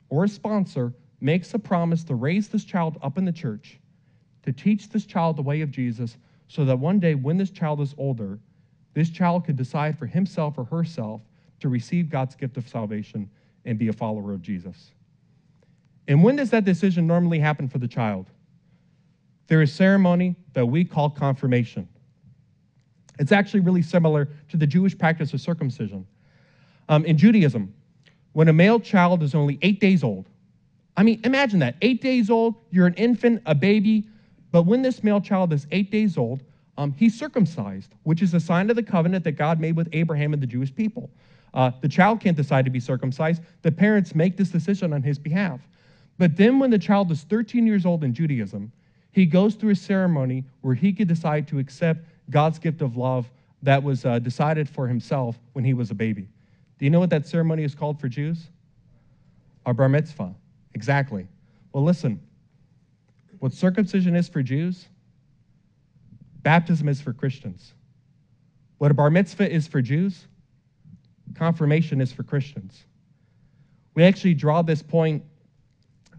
or 0.08 0.24
a 0.24 0.28
sponsor 0.28 0.92
makes 1.20 1.54
a 1.54 1.58
promise 1.58 2.02
to 2.04 2.16
raise 2.16 2.48
this 2.48 2.64
child 2.64 2.98
up 3.00 3.16
in 3.16 3.24
the 3.24 3.32
church, 3.32 3.78
to 4.42 4.52
teach 4.52 4.88
this 4.88 5.06
child 5.06 5.36
the 5.36 5.42
way 5.42 5.60
of 5.60 5.70
Jesus, 5.70 6.16
so 6.48 6.64
that 6.64 6.80
one 6.80 6.98
day, 6.98 7.14
when 7.14 7.38
this 7.38 7.50
child 7.50 7.80
is 7.80 7.94
older, 7.96 8.40
this 8.94 9.08
child 9.08 9.44
could 9.44 9.56
decide 9.56 9.96
for 9.96 10.06
himself 10.06 10.58
or 10.58 10.64
herself 10.64 11.20
to 11.60 11.68
receive 11.68 12.10
God's 12.10 12.34
gift 12.34 12.56
of 12.56 12.68
salvation 12.68 13.30
and 13.64 13.78
be 13.78 13.86
a 13.86 13.92
follower 13.92 14.32
of 14.32 14.42
Jesus. 14.42 14.90
And 16.08 16.24
when 16.24 16.36
does 16.36 16.50
that 16.50 16.64
decision 16.64 17.06
normally 17.06 17.38
happen 17.38 17.68
for 17.68 17.78
the 17.78 17.88
child? 17.88 18.26
There 19.48 19.62
is 19.62 19.70
a 19.70 19.74
ceremony 19.74 20.36
that 20.52 20.66
we 20.66 20.84
call 20.84 21.10
confirmation. 21.10 21.88
It's 23.18 23.32
actually 23.32 23.60
really 23.60 23.82
similar 23.82 24.28
to 24.48 24.56
the 24.56 24.66
Jewish 24.66 24.96
practice 24.96 25.32
of 25.32 25.40
circumcision. 25.40 26.06
Um, 26.88 27.04
in 27.04 27.16
Judaism, 27.16 27.72
when 28.32 28.48
a 28.48 28.52
male 28.52 28.78
child 28.78 29.22
is 29.22 29.34
only 29.34 29.58
eight 29.62 29.80
days 29.80 30.04
old, 30.04 30.28
I 30.96 31.02
mean, 31.02 31.20
imagine 31.24 31.58
that 31.60 31.76
eight 31.82 32.02
days 32.02 32.30
old, 32.30 32.54
you're 32.70 32.86
an 32.86 32.94
infant, 32.94 33.42
a 33.46 33.54
baby, 33.54 34.08
but 34.52 34.62
when 34.62 34.82
this 34.82 35.02
male 35.02 35.20
child 35.20 35.52
is 35.52 35.66
eight 35.72 35.90
days 35.90 36.16
old, 36.16 36.42
um, 36.78 36.92
he's 36.92 37.18
circumcised, 37.18 37.94
which 38.02 38.22
is 38.22 38.34
a 38.34 38.40
sign 38.40 38.70
of 38.70 38.76
the 38.76 38.82
covenant 38.82 39.24
that 39.24 39.32
God 39.32 39.60
made 39.60 39.76
with 39.76 39.88
Abraham 39.92 40.32
and 40.32 40.42
the 40.42 40.46
Jewish 40.46 40.74
people. 40.74 41.10
Uh, 41.54 41.70
the 41.80 41.88
child 41.88 42.20
can't 42.20 42.36
decide 42.36 42.64
to 42.66 42.70
be 42.70 42.80
circumcised. 42.80 43.42
The 43.62 43.72
parents 43.72 44.14
make 44.14 44.36
this 44.36 44.50
decision 44.50 44.92
on 44.92 45.02
his 45.02 45.18
behalf. 45.18 45.60
But 46.18 46.36
then, 46.36 46.58
when 46.58 46.70
the 46.70 46.78
child 46.78 47.10
is 47.10 47.22
13 47.22 47.66
years 47.66 47.86
old 47.86 48.04
in 48.04 48.12
Judaism, 48.12 48.72
he 49.16 49.24
goes 49.24 49.54
through 49.54 49.70
a 49.70 49.76
ceremony 49.76 50.44
where 50.60 50.74
he 50.74 50.92
could 50.92 51.08
decide 51.08 51.48
to 51.48 51.58
accept 51.58 52.04
God's 52.28 52.58
gift 52.58 52.82
of 52.82 52.98
love 52.98 53.30
that 53.62 53.82
was 53.82 54.04
uh, 54.04 54.18
decided 54.18 54.68
for 54.68 54.86
himself 54.86 55.38
when 55.54 55.64
he 55.64 55.72
was 55.72 55.90
a 55.90 55.94
baby. 55.94 56.28
Do 56.78 56.84
you 56.84 56.90
know 56.90 57.00
what 57.00 57.08
that 57.08 57.26
ceremony 57.26 57.64
is 57.64 57.74
called 57.74 57.98
for 57.98 58.10
Jews? 58.10 58.50
A 59.64 59.72
bar 59.72 59.88
mitzvah. 59.88 60.34
Exactly. 60.74 61.26
Well, 61.72 61.82
listen, 61.82 62.20
what 63.38 63.54
circumcision 63.54 64.14
is 64.14 64.28
for 64.28 64.42
Jews, 64.42 64.86
Baptism 66.42 66.86
is 66.86 67.00
for 67.00 67.14
Christians. 67.14 67.72
What 68.76 68.90
a 68.90 68.94
bar 68.94 69.08
mitzvah 69.08 69.50
is 69.50 69.66
for 69.66 69.80
Jews, 69.80 70.26
confirmation 71.34 72.02
is 72.02 72.12
for 72.12 72.22
Christians. 72.22 72.84
We 73.94 74.04
actually 74.04 74.34
draw 74.34 74.60
this 74.60 74.82
point 74.82 75.24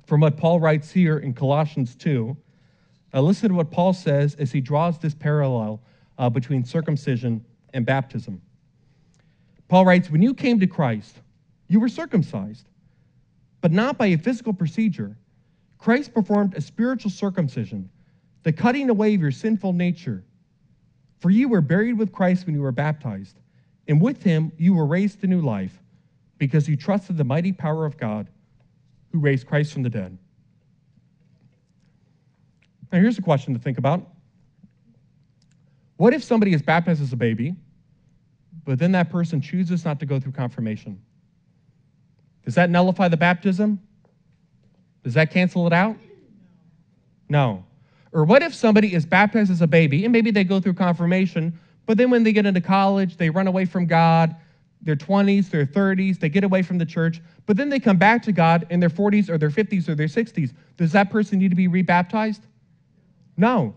from 0.07 0.21
what 0.21 0.35
Paul 0.35 0.59
writes 0.59 0.89
here 0.89 1.19
in 1.19 1.35
Colossians 1.35 1.93
2. 1.93 2.35
Now, 3.13 3.21
listen 3.21 3.49
to 3.49 3.55
what 3.55 3.71
Paul 3.71 3.93
says 3.93 4.35
as 4.35 4.51
he 4.51 4.61
draws 4.61 4.99
this 4.99 5.15
parallel 5.15 5.81
uh, 6.17 6.29
between 6.29 6.65
circumcision 6.65 7.43
and 7.73 7.85
baptism. 7.85 8.41
Paul 9.67 9.85
writes, 9.85 10.09
When 10.09 10.21
you 10.21 10.33
came 10.33 10.59
to 10.59 10.67
Christ, 10.67 11.15
you 11.67 11.79
were 11.79 11.89
circumcised, 11.89 12.67
but 13.61 13.71
not 13.71 13.97
by 13.97 14.07
a 14.07 14.17
physical 14.17 14.53
procedure. 14.53 15.17
Christ 15.77 16.13
performed 16.13 16.55
a 16.55 16.61
spiritual 16.61 17.11
circumcision 17.11 17.89
the 18.43 18.53
cutting 18.53 18.89
away 18.89 19.13
of 19.13 19.19
your 19.19 19.31
sinful 19.31 19.73
nature. 19.73 20.23
For 21.19 21.29
you 21.29 21.49
were 21.49 21.59
buried 21.59 21.97
with 21.97 22.13
Christ 22.13 22.45
when 22.45 22.55
you 22.55 22.61
were 22.61 22.71
baptized, 22.71 23.35
and 23.87 23.99
with 23.99 24.23
him 24.23 24.53
you 24.57 24.73
were 24.73 24.85
raised 24.85 25.19
to 25.21 25.27
new 25.27 25.41
life, 25.41 25.81
because 26.37 26.69
you 26.69 26.77
trusted 26.77 27.17
the 27.17 27.23
mighty 27.25 27.51
power 27.51 27.85
of 27.85 27.97
God 27.97 28.29
who 29.11 29.19
raised 29.19 29.47
Christ 29.47 29.73
from 29.73 29.83
the 29.83 29.89
dead. 29.89 30.17
Now, 32.91 32.99
here's 32.99 33.17
a 33.17 33.21
question 33.21 33.53
to 33.53 33.59
think 33.59 33.77
about 33.77 34.07
What 35.97 36.13
if 36.13 36.23
somebody 36.23 36.53
is 36.53 36.61
baptized 36.61 37.01
as 37.01 37.13
a 37.13 37.17
baby, 37.17 37.55
but 38.65 38.79
then 38.79 38.91
that 38.93 39.09
person 39.09 39.41
chooses 39.41 39.85
not 39.85 39.99
to 39.99 40.05
go 40.05 40.19
through 40.19 40.33
confirmation? 40.33 41.01
Does 42.45 42.55
that 42.55 42.69
nullify 42.69 43.09
the 43.09 43.17
baptism? 43.17 43.81
Does 45.03 45.13
that 45.15 45.31
cancel 45.31 45.67
it 45.67 45.73
out? 45.73 45.97
No. 47.29 47.65
Or 48.13 48.23
what 48.23 48.41
if 48.41 48.53
somebody 48.53 48.93
is 48.93 49.05
baptized 49.05 49.51
as 49.51 49.61
a 49.61 49.67
baby 49.67 50.05
and 50.05 50.11
maybe 50.11 50.31
they 50.31 50.43
go 50.43 50.59
through 50.59 50.75
confirmation, 50.75 51.59
but 51.85 51.97
then 51.97 52.09
when 52.09 52.23
they 52.23 52.31
get 52.31 52.45
into 52.45 52.61
college, 52.61 53.17
they 53.17 53.29
run 53.29 53.47
away 53.47 53.65
from 53.65 53.85
God, 53.85 54.35
their 54.81 54.95
20s, 54.95 55.49
their 55.49 55.65
30s, 55.65 56.19
they 56.19 56.29
get 56.29 56.43
away 56.43 56.61
from 56.61 56.77
the 56.77 56.85
church, 56.85 57.21
but 57.45 57.57
then 57.57 57.69
they 57.69 57.79
come 57.79 57.97
back 57.97 58.21
to 58.23 58.31
God 58.31 58.65
in 58.69 58.79
their 58.79 58.89
40s 58.89 59.29
or 59.29 59.37
their 59.37 59.49
50s 59.49 59.89
or 59.89 59.95
their 59.95 60.07
60s. 60.07 60.53
Does 60.77 60.91
that 60.93 61.09
person 61.09 61.39
need 61.39 61.49
to 61.49 61.55
be 61.55 61.67
rebaptized? 61.67 62.41
No, 63.37 63.75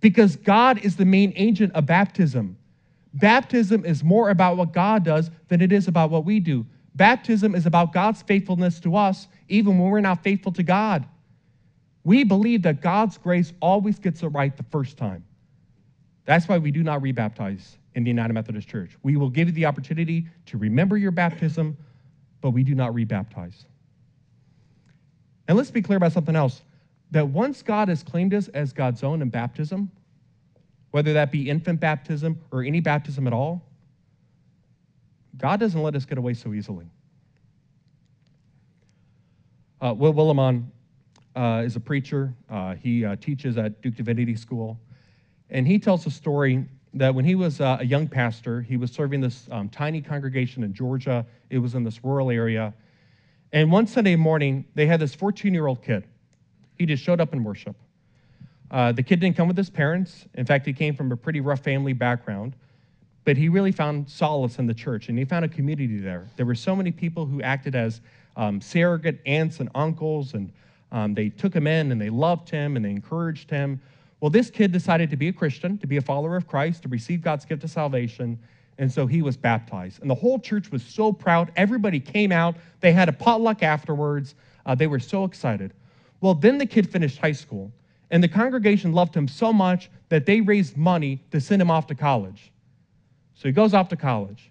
because 0.00 0.36
God 0.36 0.78
is 0.78 0.96
the 0.96 1.04
main 1.04 1.32
agent 1.36 1.72
of 1.74 1.86
baptism. 1.86 2.56
Baptism 3.14 3.84
is 3.84 4.02
more 4.02 4.30
about 4.30 4.56
what 4.56 4.72
God 4.72 5.04
does 5.04 5.30
than 5.48 5.60
it 5.60 5.72
is 5.72 5.88
about 5.88 6.10
what 6.10 6.24
we 6.24 6.40
do. 6.40 6.64
Baptism 6.94 7.54
is 7.54 7.66
about 7.66 7.92
God's 7.92 8.22
faithfulness 8.22 8.80
to 8.80 8.96
us, 8.96 9.26
even 9.48 9.78
when 9.78 9.90
we're 9.90 10.00
not 10.00 10.22
faithful 10.22 10.52
to 10.52 10.62
God. 10.62 11.04
We 12.04 12.24
believe 12.24 12.62
that 12.62 12.80
God's 12.80 13.18
grace 13.18 13.52
always 13.60 13.98
gets 13.98 14.22
it 14.22 14.28
right 14.28 14.56
the 14.56 14.64
first 14.64 14.96
time. 14.96 15.24
That's 16.24 16.48
why 16.48 16.58
we 16.58 16.70
do 16.70 16.82
not 16.82 17.00
rebaptize 17.00 17.76
in 17.94 18.04
the 18.04 18.10
United 18.10 18.32
Methodist 18.32 18.68
Church. 18.68 18.96
We 19.02 19.16
will 19.16 19.30
give 19.30 19.48
you 19.48 19.54
the 19.54 19.66
opportunity 19.66 20.26
to 20.46 20.58
remember 20.58 20.96
your 20.96 21.10
baptism, 21.10 21.76
but 22.40 22.50
we 22.50 22.62
do 22.62 22.74
not 22.74 22.92
rebaptize. 22.92 23.64
And 25.48 25.56
let's 25.56 25.70
be 25.70 25.82
clear 25.82 25.96
about 25.96 26.12
something 26.12 26.36
else 26.36 26.62
that 27.12 27.28
once 27.28 27.62
God 27.62 27.88
has 27.88 28.02
claimed 28.02 28.34
us 28.34 28.48
as 28.48 28.72
God's 28.72 29.02
own 29.02 29.22
in 29.22 29.28
baptism, 29.28 29.90
whether 30.90 31.12
that 31.12 31.30
be 31.30 31.48
infant 31.48 31.78
baptism 31.78 32.40
or 32.50 32.62
any 32.62 32.80
baptism 32.80 33.26
at 33.26 33.34
all, 33.34 33.62
God 35.36 35.60
doesn't 35.60 35.80
let 35.82 35.94
us 35.94 36.04
get 36.06 36.18
away 36.18 36.34
so 36.34 36.54
easily. 36.54 36.86
Uh, 39.80 39.94
Will 39.94 40.14
Willimon 40.14 40.64
uh, 41.36 41.62
is 41.64 41.76
a 41.76 41.80
preacher. 41.80 42.34
Uh, 42.50 42.74
he 42.74 43.04
uh, 43.04 43.16
teaches 43.16 43.58
at 43.58 43.82
Duke 43.82 43.94
Divinity 43.94 44.34
School. 44.34 44.80
And 45.50 45.66
he 45.66 45.78
tells 45.78 46.06
a 46.06 46.10
story 46.10 46.64
that 46.94 47.14
when 47.14 47.26
he 47.26 47.34
was 47.34 47.60
uh, 47.60 47.78
a 47.80 47.84
young 47.84 48.08
pastor, 48.08 48.62
he 48.62 48.78
was 48.78 48.90
serving 48.90 49.20
this 49.20 49.48
um, 49.50 49.68
tiny 49.68 50.00
congregation 50.00 50.62
in 50.64 50.72
Georgia. 50.72 51.26
It 51.50 51.58
was 51.58 51.74
in 51.74 51.84
this 51.84 52.02
rural 52.02 52.30
area. 52.30 52.72
And 53.52 53.70
one 53.70 53.86
Sunday 53.86 54.16
morning, 54.16 54.64
they 54.74 54.86
had 54.86 55.00
this 55.00 55.14
14 55.14 55.52
year 55.52 55.66
old 55.66 55.82
kid. 55.82 56.04
He 56.78 56.86
just 56.86 57.02
showed 57.02 57.20
up 57.20 57.32
in 57.32 57.44
worship. 57.44 57.76
Uh, 58.70 58.92
the 58.92 59.02
kid 59.02 59.20
didn't 59.20 59.36
come 59.36 59.48
with 59.48 59.56
his 59.56 59.70
parents. 59.70 60.24
In 60.34 60.46
fact, 60.46 60.64
he 60.66 60.72
came 60.72 60.94
from 60.94 61.12
a 61.12 61.16
pretty 61.16 61.40
rough 61.40 61.60
family 61.60 61.92
background. 61.92 62.54
But 63.24 63.36
he 63.36 63.48
really 63.48 63.72
found 63.72 64.08
solace 64.08 64.58
in 64.58 64.66
the 64.66 64.74
church, 64.74 65.08
and 65.08 65.16
he 65.16 65.24
found 65.24 65.44
a 65.44 65.48
community 65.48 65.98
there. 65.98 66.28
There 66.36 66.46
were 66.46 66.56
so 66.56 66.74
many 66.74 66.90
people 66.90 67.24
who 67.24 67.40
acted 67.40 67.76
as 67.76 68.00
um, 68.36 68.60
surrogate 68.60 69.20
aunts 69.26 69.60
and 69.60 69.68
uncles, 69.74 70.34
and 70.34 70.50
um, 70.90 71.14
they 71.14 71.28
took 71.28 71.54
him 71.54 71.66
in 71.66 71.92
and 71.92 72.00
they 72.00 72.10
loved 72.10 72.50
him 72.50 72.76
and 72.76 72.84
they 72.84 72.90
encouraged 72.90 73.50
him. 73.50 73.80
Well, 74.20 74.30
this 74.30 74.50
kid 74.50 74.72
decided 74.72 75.10
to 75.10 75.16
be 75.16 75.28
a 75.28 75.32
Christian, 75.32 75.78
to 75.78 75.86
be 75.86 75.96
a 75.96 76.00
follower 76.00 76.36
of 76.36 76.46
Christ, 76.46 76.82
to 76.82 76.88
receive 76.88 77.22
God's 77.22 77.44
gift 77.44 77.64
of 77.64 77.70
salvation, 77.70 78.38
and 78.78 78.90
so 78.90 79.06
he 79.06 79.22
was 79.22 79.36
baptized. 79.36 80.00
And 80.00 80.10
the 80.10 80.14
whole 80.14 80.38
church 80.38 80.70
was 80.70 80.82
so 80.82 81.12
proud. 81.12 81.52
Everybody 81.56 82.00
came 82.00 82.32
out. 82.32 82.56
They 82.80 82.92
had 82.92 83.08
a 83.08 83.12
potluck 83.12 83.62
afterwards. 83.62 84.34
Uh, 84.64 84.74
they 84.74 84.86
were 84.86 85.00
so 85.00 85.24
excited. 85.24 85.72
Well, 86.22 86.34
then 86.34 86.56
the 86.56 86.66
kid 86.66 86.88
finished 86.88 87.18
high 87.18 87.32
school, 87.32 87.72
and 88.10 88.22
the 88.22 88.28
congregation 88.28 88.92
loved 88.92 89.14
him 89.14 89.26
so 89.26 89.52
much 89.52 89.90
that 90.08 90.24
they 90.24 90.40
raised 90.40 90.76
money 90.76 91.20
to 91.32 91.40
send 91.40 91.60
him 91.60 91.70
off 91.70 91.88
to 91.88 91.94
college. 91.94 92.52
So 93.34 93.48
he 93.48 93.52
goes 93.52 93.74
off 93.74 93.88
to 93.88 93.96
college. 93.96 94.50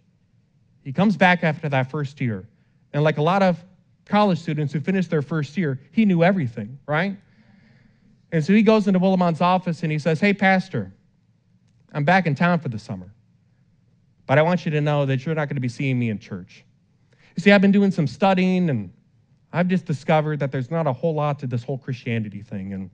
He 0.84 0.92
comes 0.92 1.16
back 1.16 1.44
after 1.44 1.70
that 1.70 1.90
first 1.90 2.20
year. 2.20 2.46
And 2.92 3.04
like 3.04 3.18
a 3.18 3.22
lot 3.22 3.42
of 3.42 3.64
college 4.06 4.40
students 4.40 4.74
who 4.74 4.82
finished 4.82 5.10
their 5.10 5.22
first 5.22 5.56
year, 5.56 5.80
he 5.94 6.04
knew 6.04 6.24
everything, 6.24 6.78
right? 6.88 7.16
And 8.34 8.44
so 8.44 8.52
he 8.52 8.64
goes 8.64 8.88
into 8.88 9.00
Willimon's 9.00 9.40
office 9.40 9.84
and 9.84 9.92
he 9.92 10.00
says, 10.00 10.20
Hey, 10.20 10.34
Pastor, 10.34 10.92
I'm 11.94 12.04
back 12.04 12.28
in 12.28 12.36
town 12.36 12.60
for 12.60 12.68
the 12.68 12.80
summer. 12.80 13.14
But 14.28 14.38
I 14.38 14.42
want 14.42 14.66
you 14.66 14.72
to 14.72 14.82
know 14.82 15.06
that 15.06 15.26
you're 15.26 15.36
not 15.36 15.48
going 15.48 15.56
to 15.56 15.62
be 15.62 15.70
seeing 15.70 15.98
me 15.98 16.10
in 16.10 16.20
church. 16.20 16.66
You 17.36 17.42
see, 17.42 17.52
I've 17.52 17.62
been 17.62 17.72
doing 17.72 17.92
some 17.92 18.08
studying 18.08 18.70
and 18.70 18.92
I've 19.54 19.68
just 19.68 19.86
discovered 19.86 20.40
that 20.40 20.52
there's 20.52 20.72
not 20.72 20.88
a 20.88 20.94
whole 20.94 21.14
lot 21.14 21.40
to 21.40 21.48
this 21.48 21.64
whole 21.64 21.78
Christianity 21.78 22.42
thing, 22.42 22.74
and 22.74 22.90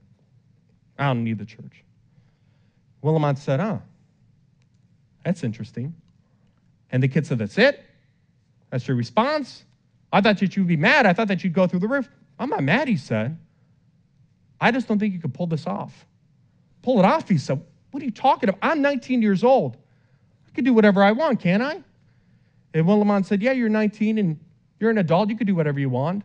I 0.98 1.06
don't 1.06 1.24
need 1.24 1.38
the 1.38 1.44
church. 1.44 1.84
Willimon 3.02 3.38
said, 3.38 3.60
Oh, 3.60 3.80
that's 5.24 5.44
interesting. 5.44 5.94
And 6.90 7.02
the 7.02 7.08
kid 7.08 7.26
said, 7.26 7.38
That's 7.38 7.58
it? 7.58 7.84
That's 8.70 8.86
your 8.88 8.96
response? 8.96 9.64
I 10.12 10.20
thought 10.20 10.38
that 10.38 10.56
you'd 10.56 10.66
be 10.66 10.76
mad. 10.76 11.06
I 11.06 11.12
thought 11.12 11.28
that 11.28 11.44
you'd 11.44 11.52
go 11.52 11.66
through 11.66 11.80
the 11.80 11.88
roof. 11.88 12.08
I'm 12.38 12.50
not 12.50 12.62
mad, 12.62 12.88
he 12.88 12.96
said. 12.96 13.38
I 14.60 14.70
just 14.70 14.88
don't 14.88 14.98
think 14.98 15.14
you 15.14 15.20
could 15.20 15.34
pull 15.34 15.46
this 15.46 15.66
off. 15.66 16.06
Pull 16.82 16.98
it 16.98 17.04
off, 17.04 17.28
he 17.28 17.38
said. 17.38 17.62
What 17.90 18.02
are 18.02 18.06
you 18.06 18.12
talking 18.12 18.48
about? 18.48 18.58
I'm 18.62 18.82
19 18.82 19.22
years 19.22 19.44
old. 19.44 19.76
I 20.46 20.50
can 20.54 20.64
do 20.64 20.72
whatever 20.72 21.02
I 21.02 21.12
want, 21.12 21.40
can't 21.40 21.62
I? 21.62 21.82
And 22.74 22.86
Willimon 22.86 23.24
said, 23.24 23.42
Yeah, 23.42 23.52
you're 23.52 23.68
19 23.68 24.18
and 24.18 24.40
you're 24.80 24.90
an 24.90 24.98
adult. 24.98 25.30
You 25.30 25.36
can 25.36 25.46
do 25.46 25.54
whatever 25.54 25.78
you 25.78 25.88
want. 25.88 26.24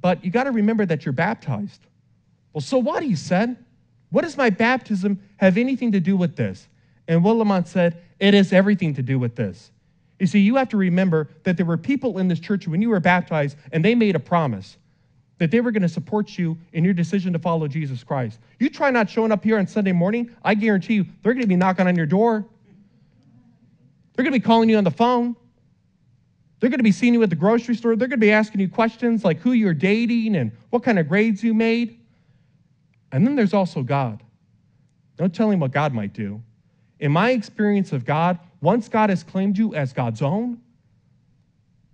But 0.00 0.24
you 0.24 0.30
got 0.30 0.44
to 0.44 0.52
remember 0.52 0.86
that 0.86 1.04
you're 1.04 1.12
baptized. 1.12 1.80
Well, 2.52 2.60
so 2.60 2.78
what? 2.78 3.02
He 3.02 3.14
said. 3.14 3.56
What 4.10 4.22
does 4.22 4.36
my 4.36 4.50
baptism 4.50 5.20
have 5.36 5.56
anything 5.56 5.92
to 5.92 6.00
do 6.00 6.16
with 6.16 6.36
this? 6.36 6.66
And 7.08 7.22
Willimon 7.22 7.66
said, 7.66 8.02
It 8.18 8.34
has 8.34 8.52
everything 8.52 8.94
to 8.94 9.02
do 9.02 9.18
with 9.18 9.36
this. 9.36 9.70
You 10.18 10.26
see, 10.26 10.40
you 10.40 10.56
have 10.56 10.68
to 10.70 10.76
remember 10.76 11.28
that 11.44 11.56
there 11.56 11.64
were 11.64 11.78
people 11.78 12.18
in 12.18 12.28
this 12.28 12.40
church 12.40 12.68
when 12.68 12.82
you 12.82 12.90
were 12.90 13.00
baptized 13.00 13.56
and 13.72 13.84
they 13.84 13.94
made 13.94 14.16
a 14.16 14.20
promise 14.20 14.76
that 15.38 15.50
they 15.50 15.62
were 15.62 15.70
going 15.70 15.82
to 15.82 15.88
support 15.88 16.38
you 16.38 16.58
in 16.74 16.84
your 16.84 16.92
decision 16.92 17.32
to 17.32 17.38
follow 17.38 17.66
Jesus 17.66 18.04
Christ. 18.04 18.38
You 18.58 18.68
try 18.68 18.90
not 18.90 19.08
showing 19.08 19.32
up 19.32 19.42
here 19.42 19.58
on 19.58 19.66
Sunday 19.66 19.92
morning, 19.92 20.30
I 20.44 20.54
guarantee 20.54 20.94
you 20.94 21.06
they're 21.22 21.32
going 21.32 21.42
to 21.42 21.48
be 21.48 21.56
knocking 21.56 21.86
on 21.86 21.96
your 21.96 22.04
door. 22.04 22.44
They're 24.14 24.22
going 24.22 24.34
to 24.34 24.38
be 24.38 24.44
calling 24.44 24.68
you 24.68 24.76
on 24.76 24.84
the 24.84 24.90
phone. 24.90 25.34
They're 26.60 26.68
going 26.70 26.78
to 26.78 26.84
be 26.84 26.92
seeing 26.92 27.14
you 27.14 27.22
at 27.22 27.30
the 27.30 27.36
grocery 27.36 27.74
store. 27.74 27.96
They're 27.96 28.06
going 28.06 28.20
to 28.20 28.26
be 28.26 28.32
asking 28.32 28.60
you 28.60 28.68
questions 28.68 29.24
like 29.24 29.38
who 29.38 29.52
you're 29.52 29.74
dating 29.74 30.36
and 30.36 30.52
what 30.68 30.82
kind 30.82 30.98
of 30.98 31.08
grades 31.08 31.42
you 31.42 31.54
made. 31.54 31.98
And 33.12 33.26
then 33.26 33.34
there's 33.34 33.54
also 33.54 33.82
God. 33.82 34.22
Don't 35.16 35.34
tell 35.34 35.50
him 35.50 35.60
what 35.60 35.72
God 35.72 35.92
might 35.94 36.12
do. 36.12 36.40
In 37.00 37.12
my 37.12 37.30
experience 37.30 37.92
of 37.92 38.04
God, 38.04 38.38
once 38.60 38.88
God 38.88 39.08
has 39.10 39.22
claimed 39.22 39.56
you 39.56 39.74
as 39.74 39.94
God's 39.94 40.20
own, 40.20 40.60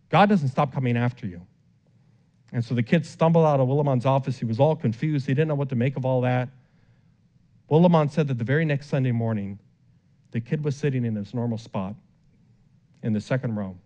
God 0.08 0.28
doesn't 0.28 0.48
stop 0.48 0.72
coming 0.72 0.96
after 0.96 1.26
you. 1.26 1.40
And 2.52 2.64
so 2.64 2.74
the 2.74 2.82
kid 2.82 3.06
stumbled 3.06 3.44
out 3.44 3.60
of 3.60 3.68
Willimon's 3.68 4.06
office. 4.06 4.38
He 4.38 4.44
was 4.44 4.58
all 4.58 4.74
confused. 4.74 5.26
He 5.26 5.34
didn't 5.34 5.48
know 5.48 5.54
what 5.54 5.68
to 5.68 5.76
make 5.76 5.96
of 5.96 6.04
all 6.04 6.20
that. 6.22 6.48
Willimon 7.70 8.10
said 8.10 8.28
that 8.28 8.38
the 8.38 8.44
very 8.44 8.64
next 8.64 8.88
Sunday 8.88 9.12
morning, 9.12 9.58
the 10.30 10.40
kid 10.40 10.64
was 10.64 10.76
sitting 10.76 11.04
in 11.04 11.14
his 11.14 11.34
normal 11.34 11.58
spot 11.58 11.94
in 13.02 13.12
the 13.12 13.20
second 13.20 13.56
row. 13.56 13.76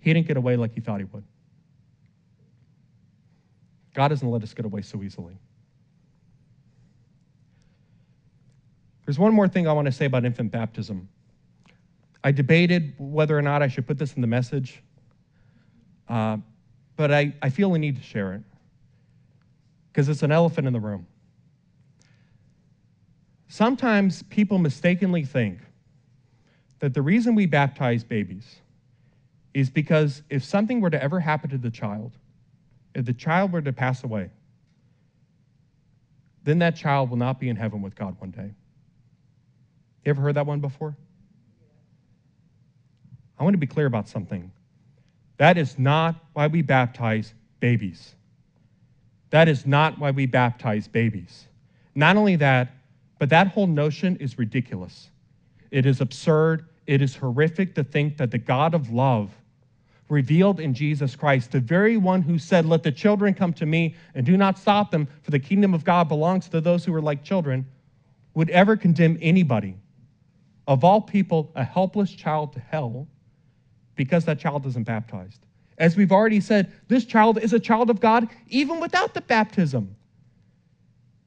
He 0.00 0.12
didn't 0.12 0.26
get 0.26 0.36
away 0.36 0.56
like 0.56 0.74
he 0.74 0.80
thought 0.80 0.98
he 1.00 1.04
would. 1.04 1.24
God 3.94 4.08
doesn't 4.08 4.30
let 4.30 4.42
us 4.42 4.54
get 4.54 4.64
away 4.64 4.82
so 4.82 5.02
easily. 5.02 5.36
There's 9.04 9.18
one 9.18 9.34
more 9.34 9.48
thing 9.48 9.66
I 9.66 9.72
want 9.72 9.86
to 9.86 9.92
say 9.92 10.06
about 10.06 10.24
infant 10.24 10.52
baptism. 10.52 11.08
I 12.22 12.32
debated 12.32 12.94
whether 12.98 13.36
or 13.36 13.42
not 13.42 13.62
I 13.62 13.68
should 13.68 13.86
put 13.86 13.98
this 13.98 14.14
in 14.14 14.20
the 14.20 14.26
message, 14.26 14.82
uh, 16.08 16.36
but 16.96 17.10
I, 17.10 17.34
I 17.42 17.50
feel 17.50 17.74
a 17.74 17.78
need 17.78 17.96
to 17.96 18.02
share 18.02 18.34
it 18.34 18.42
because 19.90 20.08
it's 20.08 20.22
an 20.22 20.30
elephant 20.30 20.66
in 20.66 20.72
the 20.72 20.80
room. 20.80 21.06
Sometimes 23.48 24.22
people 24.24 24.58
mistakenly 24.58 25.24
think 25.24 25.58
that 26.78 26.94
the 26.94 27.02
reason 27.02 27.34
we 27.34 27.46
baptize 27.46 28.04
babies 28.04 28.60
is 29.54 29.70
because 29.70 30.22
if 30.30 30.44
something 30.44 30.80
were 30.80 30.90
to 30.90 31.02
ever 31.02 31.20
happen 31.20 31.50
to 31.50 31.58
the 31.58 31.70
child, 31.70 32.12
if 32.94 33.04
the 33.04 33.12
child 33.12 33.52
were 33.52 33.62
to 33.62 33.72
pass 33.72 34.04
away, 34.04 34.30
then 36.44 36.58
that 36.60 36.76
child 36.76 37.10
will 37.10 37.16
not 37.16 37.38
be 37.38 37.48
in 37.48 37.56
heaven 37.56 37.82
with 37.82 37.94
God 37.94 38.16
one 38.18 38.30
day. 38.30 38.50
You 40.04 40.10
ever 40.10 40.22
heard 40.22 40.36
that 40.36 40.46
one 40.46 40.60
before? 40.60 40.96
I 43.38 43.44
want 43.44 43.54
to 43.54 43.58
be 43.58 43.66
clear 43.66 43.86
about 43.86 44.08
something. 44.08 44.50
That 45.36 45.56
is 45.56 45.78
not 45.78 46.14
why 46.32 46.46
we 46.46 46.62
baptize 46.62 47.32
babies. 47.60 48.14
That 49.30 49.48
is 49.48 49.66
not 49.66 49.98
why 49.98 50.10
we 50.10 50.26
baptize 50.26 50.88
babies. 50.88 51.46
Not 51.94 52.16
only 52.16 52.36
that, 52.36 52.72
but 53.18 53.28
that 53.30 53.48
whole 53.48 53.66
notion 53.66 54.16
is 54.16 54.38
ridiculous. 54.38 55.10
It 55.70 55.86
is 55.86 56.00
absurd. 56.00 56.66
It 56.86 57.00
is 57.02 57.14
horrific 57.14 57.74
to 57.76 57.84
think 57.84 58.16
that 58.16 58.30
the 58.30 58.38
God 58.38 58.74
of 58.74 58.90
love 58.90 59.30
revealed 60.10 60.60
in 60.60 60.74
Jesus 60.74 61.16
Christ, 61.16 61.52
the 61.52 61.60
very 61.60 61.96
one 61.96 62.20
who 62.20 62.38
said, 62.38 62.66
Let 62.66 62.82
the 62.82 62.92
children 62.92 63.32
come 63.32 63.52
to 63.54 63.66
me 63.66 63.94
and 64.14 64.26
do 64.26 64.36
not 64.36 64.58
stop 64.58 64.90
them, 64.90 65.08
for 65.22 65.30
the 65.30 65.38
kingdom 65.38 65.72
of 65.72 65.84
God 65.84 66.08
belongs 66.08 66.48
to 66.48 66.60
those 66.60 66.84
who 66.84 66.94
are 66.94 67.00
like 67.00 67.22
children, 67.22 67.66
would 68.34 68.50
ever 68.50 68.76
condemn 68.76 69.18
anybody, 69.22 69.76
of 70.66 70.84
all 70.84 71.00
people, 71.00 71.50
a 71.54 71.64
helpless 71.64 72.10
child 72.10 72.52
to 72.52 72.60
hell 72.60 73.06
because 73.96 74.24
that 74.24 74.38
child 74.38 74.66
isn't 74.66 74.84
baptized. 74.84 75.40
As 75.78 75.96
we've 75.96 76.12
already 76.12 76.40
said, 76.40 76.72
this 76.88 77.04
child 77.04 77.38
is 77.38 77.52
a 77.52 77.60
child 77.60 77.90
of 77.90 78.00
God 78.00 78.28
even 78.48 78.80
without 78.80 79.14
the 79.14 79.20
baptism. 79.20 79.94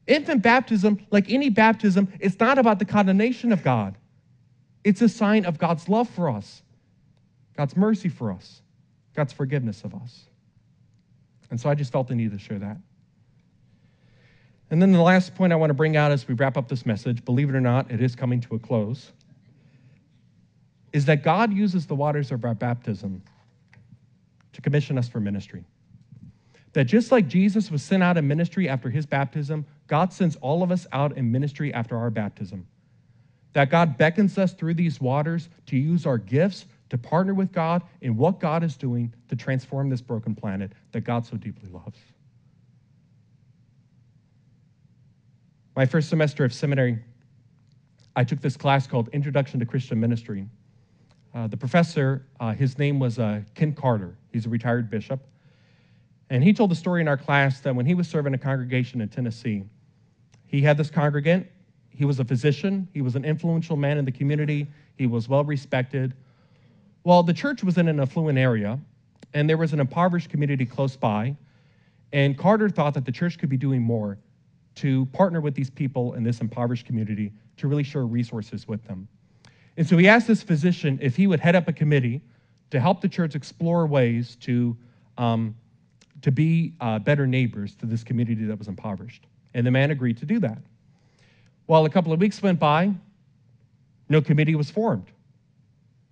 Infant 0.07 0.41
baptism, 0.41 1.05
like 1.11 1.29
any 1.29 1.49
baptism, 1.49 2.11
it's 2.19 2.39
not 2.39 2.57
about 2.57 2.79
the 2.79 2.85
condemnation 2.85 3.51
of 3.51 3.63
God. 3.63 3.95
It's 4.83 5.01
a 5.01 5.09
sign 5.09 5.45
of 5.45 5.57
God's 5.57 5.87
love 5.87 6.09
for 6.09 6.29
us, 6.29 6.61
God's 7.55 7.77
mercy 7.77 8.09
for 8.09 8.31
us. 8.31 8.62
God's 9.13 9.33
forgiveness 9.33 9.83
of 9.83 9.93
us. 9.93 10.25
And 11.49 11.59
so 11.59 11.69
I 11.69 11.75
just 11.75 11.91
felt 11.91 12.07
the 12.07 12.15
need 12.15 12.31
to 12.31 12.39
share 12.39 12.59
that. 12.59 12.77
And 14.71 14.81
then 14.81 14.91
the 14.91 15.01
last 15.01 15.35
point 15.35 15.53
I 15.53 15.55
want 15.55 15.69
to 15.69 15.75
bring 15.75 15.95
out 15.95 16.11
as 16.11 16.27
we 16.27 16.33
wrap 16.33 16.57
up 16.57 16.67
this 16.67 16.85
message, 16.85 17.23
believe 17.25 17.49
it 17.49 17.55
or 17.55 17.61
not, 17.61 17.91
it 17.91 18.01
is 18.01 18.15
coming 18.15 18.41
to 18.41 18.55
a 18.55 18.59
close, 18.59 19.11
is 20.93 21.05
that 21.05 21.23
God 21.23 21.53
uses 21.53 21.85
the 21.85 21.93
waters 21.93 22.31
of 22.31 22.43
our 22.43 22.55
baptism 22.55 23.21
to 24.53 24.61
commission 24.61 24.97
us 24.97 25.07
for 25.07 25.19
ministry. 25.19 25.63
That 26.73 26.85
just 26.85 27.11
like 27.11 27.27
Jesus 27.27 27.69
was 27.69 27.83
sent 27.83 28.01
out 28.01 28.17
in 28.17 28.27
ministry 28.27 28.67
after 28.67 28.89
his 28.89 29.05
baptism, 29.05 29.65
God 29.85 30.11
sends 30.11 30.35
all 30.37 30.63
of 30.63 30.71
us 30.71 30.87
out 30.91 31.17
in 31.17 31.31
ministry 31.31 31.71
after 31.71 31.95
our 31.95 32.09
baptism. 32.09 32.65
That 33.53 33.69
God 33.69 33.95
beckons 33.97 34.39
us 34.39 34.53
through 34.53 34.73
these 34.73 34.99
waters 34.99 35.49
to 35.67 35.77
use 35.77 36.07
our 36.07 36.17
gifts 36.17 36.65
to 36.93 36.97
partner 36.99 37.33
with 37.33 37.51
God 37.51 37.81
in 38.01 38.15
what 38.15 38.39
God 38.39 38.63
is 38.63 38.77
doing 38.77 39.11
to 39.27 39.35
transform 39.35 39.89
this 39.89 39.99
broken 39.99 40.35
planet 40.35 40.73
that 40.91 41.01
God 41.01 41.25
so 41.25 41.35
deeply 41.35 41.67
loves. 41.71 41.97
My 45.75 45.87
first 45.87 46.07
semester 46.07 46.45
of 46.45 46.53
seminary, 46.53 46.99
I 48.15 48.23
took 48.23 48.41
this 48.41 48.55
class 48.55 48.85
called 48.85 49.09
Introduction 49.11 49.59
to 49.59 49.65
Christian 49.65 49.99
Ministry. 49.99 50.47
Uh, 51.33 51.47
the 51.47 51.57
professor, 51.57 52.27
uh, 52.39 52.53
his 52.53 52.77
name 52.77 52.99
was 52.99 53.17
uh, 53.17 53.41
Ken 53.55 53.73
Carter. 53.73 54.15
He's 54.31 54.45
a 54.45 54.49
retired 54.49 54.91
bishop. 54.91 55.19
And 56.29 56.43
he 56.43 56.53
told 56.53 56.69
the 56.69 56.75
story 56.75 57.01
in 57.01 57.07
our 57.07 57.17
class 57.17 57.59
that 57.61 57.75
when 57.75 57.87
he 57.87 57.95
was 57.95 58.07
serving 58.07 58.35
a 58.35 58.37
congregation 58.37 59.01
in 59.01 59.09
Tennessee, 59.09 59.63
he 60.45 60.61
had 60.61 60.77
this 60.77 60.91
congregant. 60.91 61.47
He 61.89 62.05
was 62.05 62.19
a 62.19 62.23
physician, 62.23 62.87
he 62.93 63.01
was 63.01 63.15
an 63.15 63.25
influential 63.25 63.77
man 63.77 63.97
in 63.97 64.05
the 64.05 64.11
community, 64.11 64.67
he 64.95 65.07
was 65.07 65.27
well 65.27 65.43
respected. 65.43 66.13
Well, 67.03 67.23
the 67.23 67.33
church 67.33 67.63
was 67.63 67.77
in 67.77 67.87
an 67.87 67.99
affluent 67.99 68.37
area, 68.37 68.79
and 69.33 69.49
there 69.49 69.57
was 69.57 69.73
an 69.73 69.79
impoverished 69.79 70.29
community 70.29 70.65
close 70.65 70.95
by, 70.95 71.35
and 72.13 72.37
Carter 72.37 72.69
thought 72.69 72.93
that 72.93 73.05
the 73.05 73.11
church 73.11 73.37
could 73.37 73.49
be 73.49 73.57
doing 73.57 73.81
more 73.81 74.17
to 74.75 75.05
partner 75.07 75.41
with 75.41 75.55
these 75.55 75.69
people 75.69 76.13
in 76.13 76.23
this 76.23 76.39
impoverished 76.39 76.85
community 76.85 77.31
to 77.57 77.67
really 77.67 77.83
share 77.83 78.05
resources 78.05 78.67
with 78.67 78.83
them. 78.85 79.07
And 79.77 79.87
so 79.87 79.97
he 79.97 80.07
asked 80.07 80.27
this 80.27 80.43
physician 80.43 80.99
if 81.01 81.15
he 81.15 81.27
would 81.27 81.39
head 81.39 81.55
up 81.55 81.67
a 81.67 81.73
committee 81.73 82.21
to 82.69 82.79
help 82.79 83.01
the 83.01 83.09
church 83.09 83.35
explore 83.35 83.85
ways 83.85 84.35
to, 84.37 84.75
um, 85.17 85.55
to 86.21 86.31
be 86.31 86.73
uh, 86.79 86.99
better 86.99 87.27
neighbors 87.27 87.75
to 87.75 87.85
this 87.85 88.03
community 88.03 88.45
that 88.45 88.57
was 88.57 88.67
impoverished. 88.67 89.25
And 89.53 89.65
the 89.65 89.71
man 89.71 89.91
agreed 89.91 90.17
to 90.17 90.25
do 90.25 90.39
that. 90.39 90.59
Well, 91.67 91.85
a 91.85 91.89
couple 91.89 92.13
of 92.13 92.19
weeks 92.19 92.41
went 92.41 92.59
by, 92.59 92.93
no 94.09 94.21
committee 94.21 94.55
was 94.55 94.69
formed, 94.69 95.05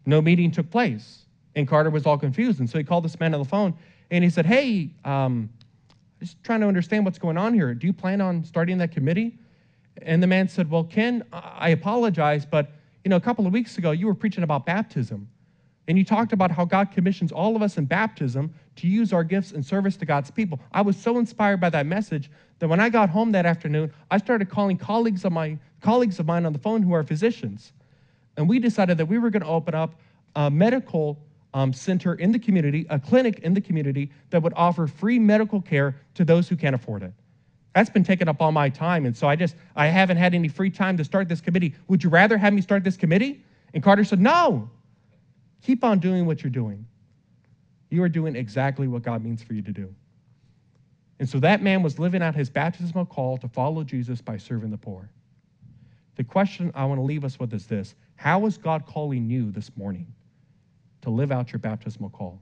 no 0.06 0.22
meeting 0.22 0.52
took 0.52 0.70
place. 0.70 1.26
And 1.56 1.68
Carter 1.68 1.90
was 1.90 2.06
all 2.06 2.18
confused. 2.18 2.60
And 2.60 2.70
so 2.70 2.78
he 2.78 2.84
called 2.84 3.04
this 3.04 3.20
man 3.20 3.34
on 3.34 3.40
the 3.40 3.48
phone 3.48 3.74
and 4.10 4.24
he 4.24 4.30
said, 4.30 4.46
Hey, 4.46 4.92
um, 5.06 5.50
just 6.20 6.42
trying 6.44 6.62
to 6.62 6.68
understand 6.68 7.06
what's 7.06 7.20
going 7.20 7.38
on 7.38 7.54
here. 7.54 7.74
Do 7.74 7.88
you 7.88 7.94
plan 7.94 8.22
on 8.22 8.44
starting 8.44 8.78
that 8.78 8.92
committee? 8.92 9.38
And 10.02 10.22
the 10.22 10.28
man 10.28 10.48
said, 10.48 10.70
Well, 10.70 10.84
Ken, 10.84 11.24
I 11.34 11.70
apologize, 11.70 12.46
but 12.46 12.72
you 13.04 13.10
know, 13.10 13.16
a 13.16 13.22
couple 13.22 13.48
of 13.48 13.54
weeks 13.54 13.78
ago 13.78 13.92
you 13.92 14.08
were 14.08 14.16
preaching 14.16 14.44
about 14.44 14.66
baptism. 14.66 15.28
And 15.88 15.98
you 15.98 16.06
talked 16.06 16.32
about 16.32 16.52
how 16.52 16.64
God 16.64 16.92
commissions 16.92 17.32
all 17.32 17.56
of 17.56 17.62
us 17.62 17.78
in 17.78 17.86
baptism 17.86 18.54
to 18.78 18.88
use 18.88 19.12
our 19.12 19.24
gifts 19.24 19.52
in 19.52 19.64
service 19.64 19.98
to 19.98 20.06
God's 20.06 20.32
people. 20.32 20.60
I 20.72 20.82
was 20.82 20.96
so 20.96 21.18
inspired 21.18 21.60
by 21.60 21.70
that 21.72 21.86
message 21.86 22.30
that 22.60 22.68
when 22.68 22.80
I 22.80 22.90
got 22.90 23.10
home 23.10 23.32
that 23.32 23.46
afternoon, 23.46 23.92
I 24.10 24.18
started 24.18 24.50
calling 24.50 24.78
colleagues 24.78 25.26
of 25.26 25.32
my 25.32 25.58
colleagues 25.82 26.20
of 26.20 26.28
mine 26.28 26.46
on 26.46 26.54
the 26.54 26.60
phone 26.60 26.84
who 26.84 26.94
are 26.94 27.04
physicians. 27.04 27.74
And 28.38 28.48
we 28.48 28.60
decided 28.60 28.98
that 28.98 29.06
we 29.06 29.18
were 29.18 29.30
going 29.30 29.44
to 29.44 29.50
open 29.50 29.76
up 29.76 29.96
a 30.36 30.50
medical 30.50 31.20
um, 31.54 31.74
center 31.74 32.14
in 32.14 32.32
the 32.32 32.40
community, 32.40 32.86
a 32.90 33.00
clinic 33.00 33.40
in 33.40 33.54
the 33.54 33.62
community 33.62 34.12
that 34.30 34.42
would 34.42 34.54
offer 34.56 34.88
free 34.88 35.20
medical 35.20 35.62
care 35.62 35.98
to 36.16 36.24
those 36.24 36.48
who 36.48 36.56
can't 36.56 36.76
afford 36.76 37.04
it. 37.04 37.14
That's 37.74 37.90
been 37.90 38.04
taking 38.04 38.28
up 38.28 38.42
all 38.42 38.52
my 38.52 38.70
time. 38.70 39.06
And 39.06 39.16
so 39.16 39.28
I 39.28 39.36
just, 39.36 39.56
I 39.76 39.88
haven't 39.88 40.18
had 40.18 40.34
any 40.34 40.48
free 40.48 40.70
time 40.70 40.98
to 40.98 41.04
start 41.04 41.30
this 41.30 41.42
committee. 41.42 41.74
Would 41.88 42.04
you 42.04 42.10
rather 42.10 42.38
have 42.38 42.54
me 42.54 42.62
start 42.62 42.84
this 42.84 42.98
committee? 42.98 43.44
And 43.74 43.84
Carter 43.84 44.04
said, 44.04 44.20
No. 44.20 44.70
Keep 45.64 45.84
on 45.84 46.00
doing 46.00 46.26
what 46.26 46.44
you're 46.44 46.50
doing. 46.50 46.86
You 47.90 48.02
are 48.04 48.10
doing 48.10 48.36
exactly 48.36 48.88
what 48.88 49.04
God 49.04 49.24
means 49.24 49.44
for 49.44 49.54
you 49.54 49.62
to 49.62 49.72
do. 49.72 49.94
And 51.20 51.30
so 51.30 51.40
that 51.40 51.62
man 51.62 51.84
was 51.84 52.00
living 52.00 52.24
out 52.24 52.34
his 52.34 52.50
baptismal 52.50 53.06
call 53.06 53.38
to 53.38 53.48
follow 53.48 53.84
Jesus 53.84 54.22
by 54.22 54.38
serving 54.38 54.72
the 54.72 54.78
poor. 54.78 55.08
The 56.16 56.24
question 56.24 56.72
I 56.74 56.86
want 56.86 56.98
to 56.98 57.04
leave 57.04 57.24
us 57.24 57.40
with 57.40 57.54
is 57.54 57.68
this 57.68 57.94
How 58.22 58.46
is 58.46 58.58
God 58.58 58.86
calling 58.86 59.30
you 59.30 59.52
this 59.52 59.70
morning? 59.76 60.14
to 61.02 61.10
live 61.10 61.32
out 61.32 61.52
your 61.52 61.60
baptismal 61.60 62.10
call. 62.10 62.42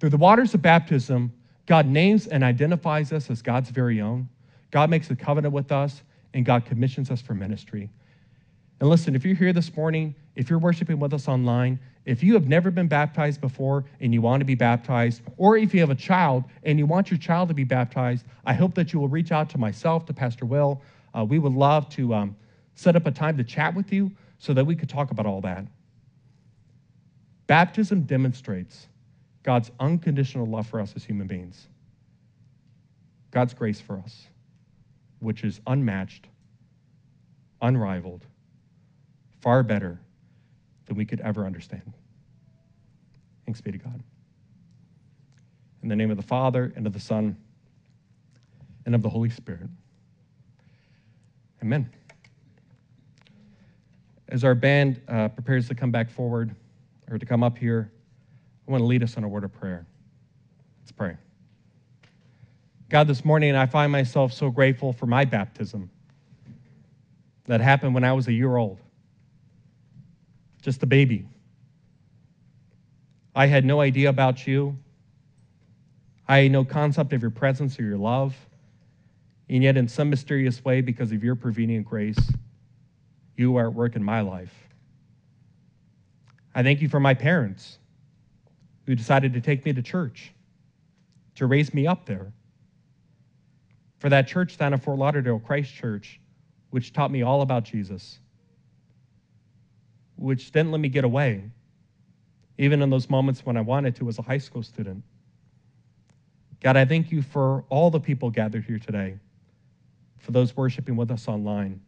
Through 0.00 0.10
the 0.10 0.16
waters 0.16 0.54
of 0.54 0.62
baptism, 0.62 1.32
God 1.66 1.86
names 1.86 2.26
and 2.26 2.42
identifies 2.42 3.12
us 3.12 3.30
as 3.30 3.42
God's 3.42 3.70
very 3.70 4.00
own. 4.00 4.28
God 4.70 4.90
makes 4.90 5.10
a 5.10 5.16
covenant 5.16 5.54
with 5.54 5.72
us, 5.72 6.02
and 6.34 6.44
God 6.44 6.64
commissions 6.64 7.10
us 7.10 7.22
for 7.22 7.34
ministry. 7.34 7.88
And 8.80 8.88
listen, 8.88 9.14
if 9.14 9.24
you're 9.24 9.36
here 9.36 9.52
this 9.52 9.74
morning, 9.76 10.14
if 10.34 10.50
you're 10.50 10.58
worshiping 10.58 10.98
with 10.98 11.14
us 11.14 11.28
online, 11.28 11.78
if 12.06 12.22
you 12.22 12.34
have 12.34 12.48
never 12.48 12.70
been 12.70 12.88
baptized 12.88 13.40
before 13.40 13.84
and 14.00 14.12
you 14.12 14.20
want 14.20 14.40
to 14.40 14.44
be 14.44 14.56
baptized, 14.56 15.22
or 15.36 15.56
if 15.56 15.72
you 15.72 15.80
have 15.80 15.90
a 15.90 15.94
child 15.94 16.44
and 16.64 16.78
you 16.78 16.84
want 16.84 17.10
your 17.10 17.18
child 17.18 17.48
to 17.48 17.54
be 17.54 17.64
baptized, 17.64 18.26
I 18.44 18.52
hope 18.52 18.74
that 18.74 18.92
you 18.92 19.00
will 19.00 19.08
reach 19.08 19.32
out 19.32 19.48
to 19.50 19.58
myself, 19.58 20.04
to 20.06 20.12
Pastor 20.12 20.44
Will. 20.44 20.82
Uh, 21.16 21.24
we 21.24 21.38
would 21.38 21.52
love 21.52 21.88
to 21.90 22.12
um, 22.12 22.36
set 22.74 22.96
up 22.96 23.06
a 23.06 23.10
time 23.10 23.36
to 23.36 23.44
chat 23.44 23.74
with 23.74 23.92
you 23.92 24.10
so 24.38 24.52
that 24.54 24.64
we 24.64 24.76
could 24.76 24.88
talk 24.88 25.10
about 25.10 25.26
all 25.26 25.40
that. 25.42 25.64
Baptism 27.46 28.02
demonstrates 28.02 28.88
God's 29.42 29.70
unconditional 29.78 30.46
love 30.46 30.66
for 30.66 30.80
us 30.80 30.92
as 30.96 31.04
human 31.04 31.26
beings, 31.26 31.68
God's 33.30 33.54
grace 33.54 33.80
for 33.80 33.98
us, 33.98 34.26
which 35.20 35.44
is 35.44 35.60
unmatched, 35.66 36.26
unrivaled, 37.60 38.24
far 39.40 39.62
better 39.62 40.00
than 40.86 40.96
we 40.96 41.04
could 41.04 41.20
ever 41.20 41.46
understand. 41.46 41.92
Thanks 43.44 43.60
be 43.60 43.72
to 43.72 43.78
God. 43.78 44.02
In 45.82 45.88
the 45.88 45.96
name 45.96 46.10
of 46.10 46.16
the 46.16 46.22
Father, 46.22 46.72
and 46.76 46.86
of 46.86 46.94
the 46.94 47.00
Son, 47.00 47.36
and 48.86 48.94
of 48.94 49.02
the 49.02 49.10
Holy 49.10 49.30
Spirit. 49.30 49.68
Amen 51.62 51.90
as 54.34 54.42
our 54.42 54.56
band 54.56 55.00
uh, 55.06 55.28
prepares 55.28 55.68
to 55.68 55.76
come 55.76 55.92
back 55.92 56.10
forward 56.10 56.56
or 57.08 57.18
to 57.18 57.24
come 57.24 57.44
up 57.44 57.56
here, 57.56 57.92
I 58.66 58.72
want 58.72 58.80
to 58.80 58.84
lead 58.84 59.04
us 59.04 59.16
in 59.16 59.22
a 59.22 59.28
word 59.28 59.44
of 59.44 59.52
prayer. 59.52 59.86
Let's 60.82 60.90
pray. 60.90 61.16
God, 62.88 63.06
this 63.06 63.24
morning 63.24 63.54
I 63.54 63.66
find 63.66 63.92
myself 63.92 64.32
so 64.32 64.50
grateful 64.50 64.92
for 64.92 65.06
my 65.06 65.24
baptism 65.24 65.88
that 67.44 67.60
happened 67.60 67.94
when 67.94 68.02
I 68.02 68.12
was 68.12 68.26
a 68.26 68.32
year 68.32 68.56
old, 68.56 68.80
just 70.62 70.82
a 70.82 70.86
baby. 70.86 71.28
I 73.36 73.46
had 73.46 73.64
no 73.64 73.80
idea 73.80 74.08
about 74.08 74.48
you. 74.48 74.76
I 76.26 76.38
had 76.38 76.50
no 76.50 76.64
concept 76.64 77.12
of 77.12 77.22
your 77.22 77.30
presence 77.30 77.78
or 77.78 77.84
your 77.84 77.98
love. 77.98 78.34
And 79.48 79.62
yet, 79.62 79.76
in 79.76 79.86
some 79.86 80.10
mysterious 80.10 80.64
way, 80.64 80.80
because 80.80 81.12
of 81.12 81.22
your 81.22 81.36
prevenient 81.36 81.86
grace, 81.86 82.18
you 83.36 83.56
are 83.56 83.68
at 83.68 83.74
work 83.74 83.96
in 83.96 84.04
my 84.04 84.20
life. 84.20 84.52
I 86.54 86.62
thank 86.62 86.80
you 86.80 86.88
for 86.88 87.00
my 87.00 87.14
parents 87.14 87.78
who 88.86 88.94
decided 88.94 89.32
to 89.34 89.40
take 89.40 89.64
me 89.64 89.72
to 89.72 89.82
church, 89.82 90.32
to 91.36 91.46
raise 91.46 91.74
me 91.74 91.86
up 91.86 92.06
there. 92.06 92.32
For 93.98 94.08
that 94.10 94.28
church 94.28 94.56
down 94.58 94.72
in 94.72 94.78
Fort 94.78 94.98
Lauderdale, 94.98 95.40
Christ 95.40 95.74
Church, 95.74 96.20
which 96.70 96.92
taught 96.92 97.10
me 97.10 97.22
all 97.22 97.42
about 97.42 97.64
Jesus, 97.64 98.18
which 100.16 100.52
didn't 100.52 100.70
let 100.70 100.80
me 100.80 100.88
get 100.88 101.04
away, 101.04 101.50
even 102.58 102.82
in 102.82 102.90
those 102.90 103.08
moments 103.08 103.44
when 103.44 103.56
I 103.56 103.62
wanted 103.62 103.96
to 103.96 104.08
as 104.08 104.18
a 104.18 104.22
high 104.22 104.38
school 104.38 104.62
student. 104.62 105.02
God, 106.60 106.76
I 106.76 106.84
thank 106.84 107.10
you 107.10 107.22
for 107.22 107.64
all 107.68 107.90
the 107.90 108.00
people 108.00 108.30
gathered 108.30 108.64
here 108.64 108.78
today, 108.78 109.18
for 110.18 110.32
those 110.32 110.56
worshiping 110.56 110.96
with 110.96 111.10
us 111.10 111.26
online 111.26 111.80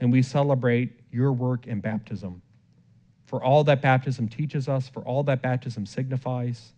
and 0.00 0.12
we 0.12 0.22
celebrate 0.22 1.00
your 1.10 1.32
work 1.32 1.66
in 1.66 1.80
baptism. 1.80 2.42
For 3.26 3.42
all 3.42 3.64
that 3.64 3.82
baptism 3.82 4.28
teaches 4.28 4.68
us, 4.68 4.88
for 4.88 5.02
all 5.02 5.22
that 5.24 5.42
baptism 5.42 5.86
signifies, 5.86 6.72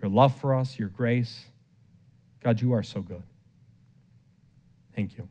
your 0.00 0.10
love 0.10 0.38
for 0.38 0.54
us, 0.54 0.78
your 0.78 0.88
grace. 0.88 1.44
God, 2.40 2.60
you 2.60 2.72
are 2.72 2.82
so 2.82 3.00
good. 3.00 3.22
Thank 4.94 5.16
you. 5.16 5.28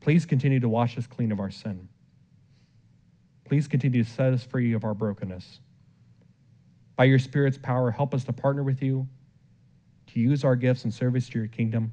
Please 0.00 0.26
continue 0.26 0.60
to 0.60 0.68
wash 0.68 0.98
us 0.98 1.06
clean 1.06 1.32
of 1.32 1.40
our 1.40 1.50
sin. 1.50 1.88
Please 3.44 3.68
continue 3.68 4.04
to 4.04 4.10
set 4.10 4.32
us 4.32 4.44
free 4.44 4.72
of 4.72 4.84
our 4.84 4.94
brokenness. 4.94 5.60
By 6.96 7.04
your 7.04 7.18
Spirit's 7.18 7.58
power, 7.58 7.90
help 7.90 8.14
us 8.14 8.24
to 8.24 8.32
partner 8.32 8.62
with 8.62 8.82
you, 8.82 9.06
to 10.08 10.20
use 10.20 10.44
our 10.44 10.56
gifts 10.56 10.84
in 10.84 10.90
service 10.90 11.28
to 11.30 11.38
your 11.38 11.48
kingdom 11.48 11.92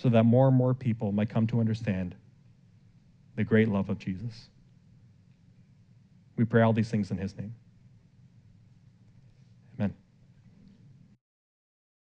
so 0.00 0.08
that 0.08 0.24
more 0.24 0.48
and 0.48 0.56
more 0.56 0.72
people 0.72 1.12
might 1.12 1.28
come 1.28 1.46
to 1.48 1.60
understand 1.60 2.14
the 3.36 3.44
great 3.44 3.68
love 3.68 3.90
of 3.90 3.98
Jesus. 3.98 4.48
We 6.36 6.44
pray 6.46 6.62
all 6.62 6.72
these 6.72 6.88
things 6.88 7.10
in 7.10 7.18
his 7.18 7.36
name. 7.36 7.54